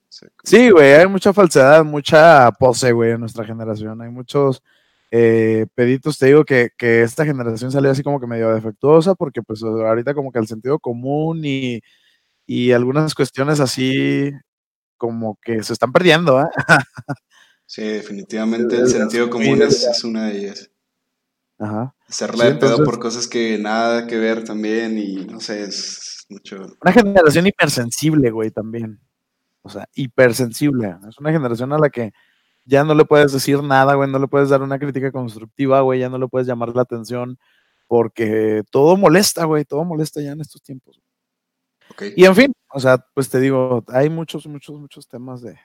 Sí, 0.44 0.70
güey, 0.70 0.94
hay 0.94 1.08
mucha 1.08 1.34
falsedad, 1.34 1.84
mucha 1.84 2.52
pose, 2.54 2.92
güey, 2.92 3.12
en 3.12 3.20
nuestra 3.20 3.46
generación. 3.46 4.02
Hay 4.02 4.10
muchos 4.10 4.64
eh, 5.12 5.68
peditos, 5.76 6.18
te 6.18 6.28
digo 6.28 6.46
que, 6.46 6.72
esta 6.80 7.26
generación 7.26 7.72
salió 7.72 7.92
así 7.92 8.04
como 8.04 8.20
que 8.20 8.28
medio 8.28 8.54
defectuosa, 8.54 9.16
porque 9.16 9.42
pues 9.42 9.62
ahorita 9.64 10.14
como 10.14 10.32
que 10.32 10.40
el 10.40 10.48
sentido 10.48 10.80
común 10.80 11.42
y, 11.44 11.82
algunas 12.72 13.14
cuestiones 13.16 13.60
así 13.60 14.32
como 14.98 15.38
que 15.42 15.64
se 15.64 15.74
están 15.74 15.92
perdiendo, 15.92 16.42
¿eh? 16.42 16.46
Sí, 17.68 17.82
definitivamente 17.82 18.78
el 18.78 18.88
sentido 18.88 19.30
común 19.30 19.62
es, 19.64 20.04
una 20.04 20.28
de 20.28 20.38
ellas. 20.38 20.70
Ajá. 21.58 21.96
Hacerla 22.08 22.46
de 22.46 22.56
pedo 22.56 22.84
por 22.84 23.00
cosas 23.00 23.28
que 23.28 23.58
nada 23.58 24.08
que 24.08 24.18
ver 24.18 24.44
también 24.44 24.98
y 24.98 25.26
no 25.26 25.40
sé, 25.40 25.64
es 25.64 26.26
mucho. 26.30 26.58
Una 26.82 26.92
generación 26.92 27.48
hipersensible, 27.48 28.30
güey, 28.32 28.52
también. 28.52 29.00
O 29.62 29.70
sea, 29.70 29.88
hipersensible. 29.96 30.96
Es 31.10 31.18
una 31.18 31.32
generación 31.32 31.74
a 31.74 31.78
la 31.78 31.90
que 31.90 32.12
ya 32.66 32.84
no 32.84 32.94
le 32.96 33.06
puedes 33.06 33.32
decir 33.32 33.62
nada, 33.64 33.96
güey, 33.96 34.10
no 34.10 34.20
le 34.20 34.28
puedes 34.28 34.50
dar 34.50 34.62
una 34.62 34.80
crítica 34.80 35.12
constructiva, 35.12 35.82
güey, 35.82 36.00
ya 36.00 36.10
no 36.10 36.18
le 36.18 36.28
puedes 36.28 36.48
llamar 36.48 36.76
la 36.76 36.82
atención, 36.82 37.38
porque 37.88 38.64
todo 38.72 38.98
molesta, 38.98 39.46
güey, 39.46 39.66
todo 39.66 39.86
molesta 39.86 40.22
ya 40.22 40.32
en 40.32 40.42
estos 40.42 40.62
tiempos. 40.62 41.00
Y 42.16 42.26
en 42.26 42.36
fin, 42.36 42.54
o 42.74 42.80
sea, 42.80 42.98
pues 43.14 43.30
te 43.30 43.40
digo, 43.40 43.84
hay 43.88 44.10
muchos, 44.10 44.48
muchos, 44.48 44.80
muchos 44.80 45.08
temas 45.08 45.42
de, 45.42 45.58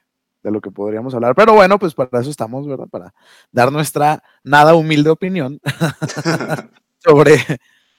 de 0.42 0.50
lo 0.50 0.61
que 0.61 0.70
podríamos 0.70 1.14
hablar, 1.14 1.35
pero 1.35 1.55
bueno, 1.55 1.79
pues 1.79 1.94
para 1.94 2.20
eso 2.20 2.31
estamos, 2.31 2.66
¿verdad? 2.66 2.88
Para 2.88 3.14
dar 3.53 3.70
nuestra 3.70 4.22
nada 4.42 4.74
humilde 4.74 5.11
opinión 5.11 5.61
sobre, 6.98 7.38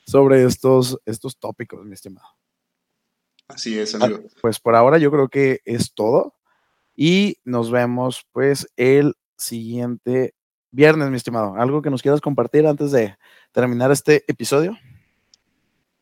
sobre 0.06 0.44
estos, 0.44 1.00
estos 1.06 1.38
tópicos, 1.38 1.86
mi 1.86 1.94
estimado. 1.94 2.28
Así 3.48 3.78
es, 3.78 3.96
amigo. 3.96 4.22
Pues 4.42 4.60
por 4.60 4.76
ahora 4.76 4.98
yo 4.98 5.12
creo 5.12 5.30
que 5.30 5.60
es 5.66 5.94
todo. 5.94 6.36
Y 6.96 7.38
nos 7.44 7.72
vemos 7.72 8.28
pues 8.32 8.68
el 8.76 9.16
siguiente 9.38 10.36
viernes, 10.72 11.10
mi 11.10 11.18
estimado. 11.18 11.56
¿Algo 11.56 11.82
que 11.82 11.90
nos 11.90 12.02
quieras 12.02 12.22
compartir 12.22 12.66
antes 12.66 12.92
de 12.92 13.16
terminar 13.52 13.92
este 13.92 14.24
episodio? 14.28 14.78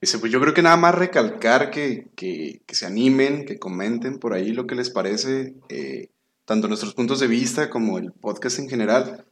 Dice, 0.02 0.20
pues 0.20 0.32
yo 0.32 0.40
creo 0.40 0.54
que 0.54 0.62
nada 0.62 0.78
más 0.78 0.96
recalcar 0.96 1.72
que, 1.72 2.10
que, 2.16 2.62
se 2.70 2.86
animen, 2.86 3.46
que 3.46 3.60
comenten 3.60 4.18
por 4.18 4.34
ahí 4.34 4.52
lo 4.52 4.66
que 4.66 4.76
les 4.76 4.90
parece, 4.90 5.56
eh, 5.68 6.10
tanto 6.50 6.68
nuestros 6.68 6.96
puntos 6.96 7.20
de 7.20 7.28
vista 7.28 7.70
como 7.70 8.00
el 8.00 8.12
podcast 8.12 8.58
en 8.58 8.68
general. 8.68 9.24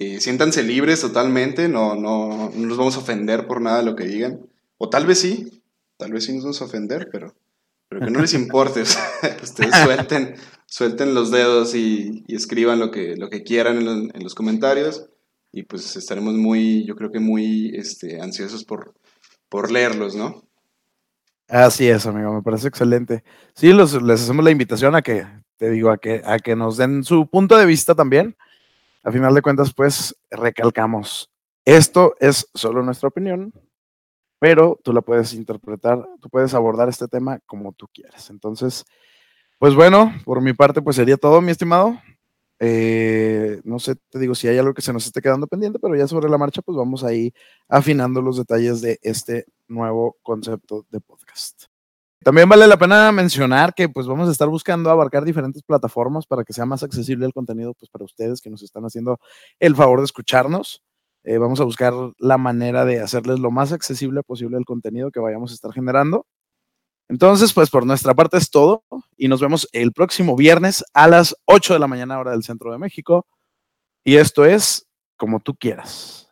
Eh, 0.00 0.20
siéntanse 0.20 0.64
libres 0.64 1.00
totalmente, 1.00 1.68
no, 1.68 1.94
no, 1.94 2.50
no 2.52 2.66
nos 2.66 2.76
vamos 2.76 2.96
a 2.96 2.98
ofender 2.98 3.46
por 3.46 3.60
nada 3.60 3.78
de 3.78 3.84
lo 3.84 3.94
que 3.94 4.06
digan. 4.06 4.40
O 4.76 4.88
tal 4.88 5.06
vez 5.06 5.20
sí, 5.20 5.62
tal 5.96 6.12
vez 6.12 6.24
sí 6.24 6.32
nos 6.32 6.42
vamos 6.42 6.60
a 6.60 6.64
ofender, 6.64 7.10
pero, 7.12 7.32
pero 7.88 8.04
que 8.04 8.10
no 8.10 8.20
les 8.20 8.34
importe. 8.34 8.82
ustedes 9.42 9.70
suelten, 9.84 10.34
suelten 10.66 11.14
los 11.14 11.30
dedos 11.30 11.76
y, 11.76 12.24
escriban 12.26 12.80
lo 12.80 12.90
que, 12.90 13.14
lo 13.14 13.30
que 13.30 13.44
quieran 13.44 13.76
en 13.80 14.10
en 14.12 14.24
los 14.24 14.34
comentarios 14.34 15.06
y 15.52 15.62
pues 15.62 15.94
estaremos 15.94 16.34
muy, 16.34 16.84
yo 16.84 16.96
creo 16.96 17.12
que 17.12 17.20
muy 17.20 17.70
este, 17.76 18.20
ansiosos 18.20 18.64
por, 18.64 18.94
por 19.48 19.70
leerlos, 19.70 20.16
¿no? 20.16 20.42
Así 21.48 21.88
es, 21.88 22.06
amigo, 22.06 22.32
me 22.32 22.42
parece 22.42 22.68
excelente. 22.68 23.22
Sí, 23.54 23.72
les 23.72 23.94
hacemos 23.94 24.44
la 24.44 24.50
invitación 24.50 24.94
a 24.94 25.02
que, 25.02 25.26
te 25.56 25.70
digo, 25.70 25.90
a 25.90 25.98
que, 25.98 26.22
a 26.24 26.38
que 26.38 26.56
nos 26.56 26.76
den 26.78 27.04
su 27.04 27.28
punto 27.28 27.56
de 27.56 27.66
vista 27.66 27.94
también. 27.94 28.36
A 29.02 29.12
final 29.12 29.34
de 29.34 29.42
cuentas, 29.42 29.74
pues 29.74 30.16
recalcamos, 30.30 31.30
esto 31.66 32.14
es 32.20 32.48
solo 32.54 32.82
nuestra 32.82 33.08
opinión, 33.08 33.52
pero 34.38 34.80
tú 34.82 34.94
la 34.94 35.02
puedes 35.02 35.34
interpretar, 35.34 36.02
tú 36.20 36.30
puedes 36.30 36.54
abordar 36.54 36.88
este 36.88 37.08
tema 37.08 37.38
como 37.44 37.72
tú 37.72 37.88
quieras. 37.92 38.30
Entonces, 38.30 38.84
pues 39.58 39.74
bueno, 39.74 40.14
por 40.24 40.40
mi 40.40 40.54
parte, 40.54 40.80
pues 40.80 40.96
sería 40.96 41.18
todo, 41.18 41.42
mi 41.42 41.50
estimado. 41.50 42.00
Eh, 42.66 43.60
no 43.64 43.78
sé, 43.78 43.94
te 44.08 44.18
digo 44.18 44.34
si 44.34 44.48
hay 44.48 44.56
algo 44.56 44.72
que 44.72 44.80
se 44.80 44.94
nos 44.94 45.04
esté 45.04 45.20
quedando 45.20 45.46
pendiente, 45.46 45.78
pero 45.78 45.94
ya 45.96 46.08
sobre 46.08 46.30
la 46.30 46.38
marcha, 46.38 46.62
pues 46.62 46.78
vamos 46.78 47.04
ahí 47.04 47.30
afinando 47.68 48.22
los 48.22 48.38
detalles 48.38 48.80
de 48.80 48.98
este 49.02 49.44
nuevo 49.68 50.16
concepto 50.22 50.86
de 50.90 50.98
podcast. 50.98 51.64
También 52.22 52.48
vale 52.48 52.66
la 52.66 52.78
pena 52.78 53.12
mencionar 53.12 53.74
que 53.74 53.90
pues 53.90 54.06
vamos 54.06 54.30
a 54.30 54.32
estar 54.32 54.48
buscando 54.48 54.88
abarcar 54.88 55.26
diferentes 55.26 55.62
plataformas 55.62 56.24
para 56.26 56.42
que 56.42 56.54
sea 56.54 56.64
más 56.64 56.82
accesible 56.82 57.26
el 57.26 57.34
contenido 57.34 57.74
pues 57.74 57.90
para 57.90 58.06
ustedes 58.06 58.40
que 58.40 58.48
nos 58.48 58.62
están 58.62 58.84
haciendo 58.84 59.20
el 59.60 59.76
favor 59.76 59.98
de 59.98 60.06
escucharnos. 60.06 60.82
Eh, 61.22 61.36
vamos 61.36 61.60
a 61.60 61.64
buscar 61.64 61.92
la 62.16 62.38
manera 62.38 62.86
de 62.86 63.00
hacerles 63.00 63.40
lo 63.40 63.50
más 63.50 63.72
accesible 63.72 64.22
posible 64.22 64.56
el 64.56 64.64
contenido 64.64 65.10
que 65.10 65.20
vayamos 65.20 65.50
a 65.50 65.54
estar 65.54 65.70
generando. 65.74 66.26
Entonces, 67.08 67.52
pues 67.52 67.70
por 67.70 67.86
nuestra 67.86 68.14
parte 68.14 68.38
es 68.38 68.50
todo 68.50 68.84
y 69.16 69.28
nos 69.28 69.40
vemos 69.40 69.68
el 69.72 69.92
próximo 69.92 70.36
viernes 70.36 70.84
a 70.94 71.08
las 71.08 71.36
8 71.46 71.74
de 71.74 71.80
la 71.80 71.86
mañana 71.86 72.18
hora 72.18 72.32
del 72.32 72.42
centro 72.42 72.72
de 72.72 72.78
México. 72.78 73.26
Y 74.04 74.16
esto 74.16 74.44
es 74.44 74.86
como 75.16 75.40
tú 75.40 75.54
quieras. 75.54 76.28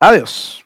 Adiós. 0.00 0.63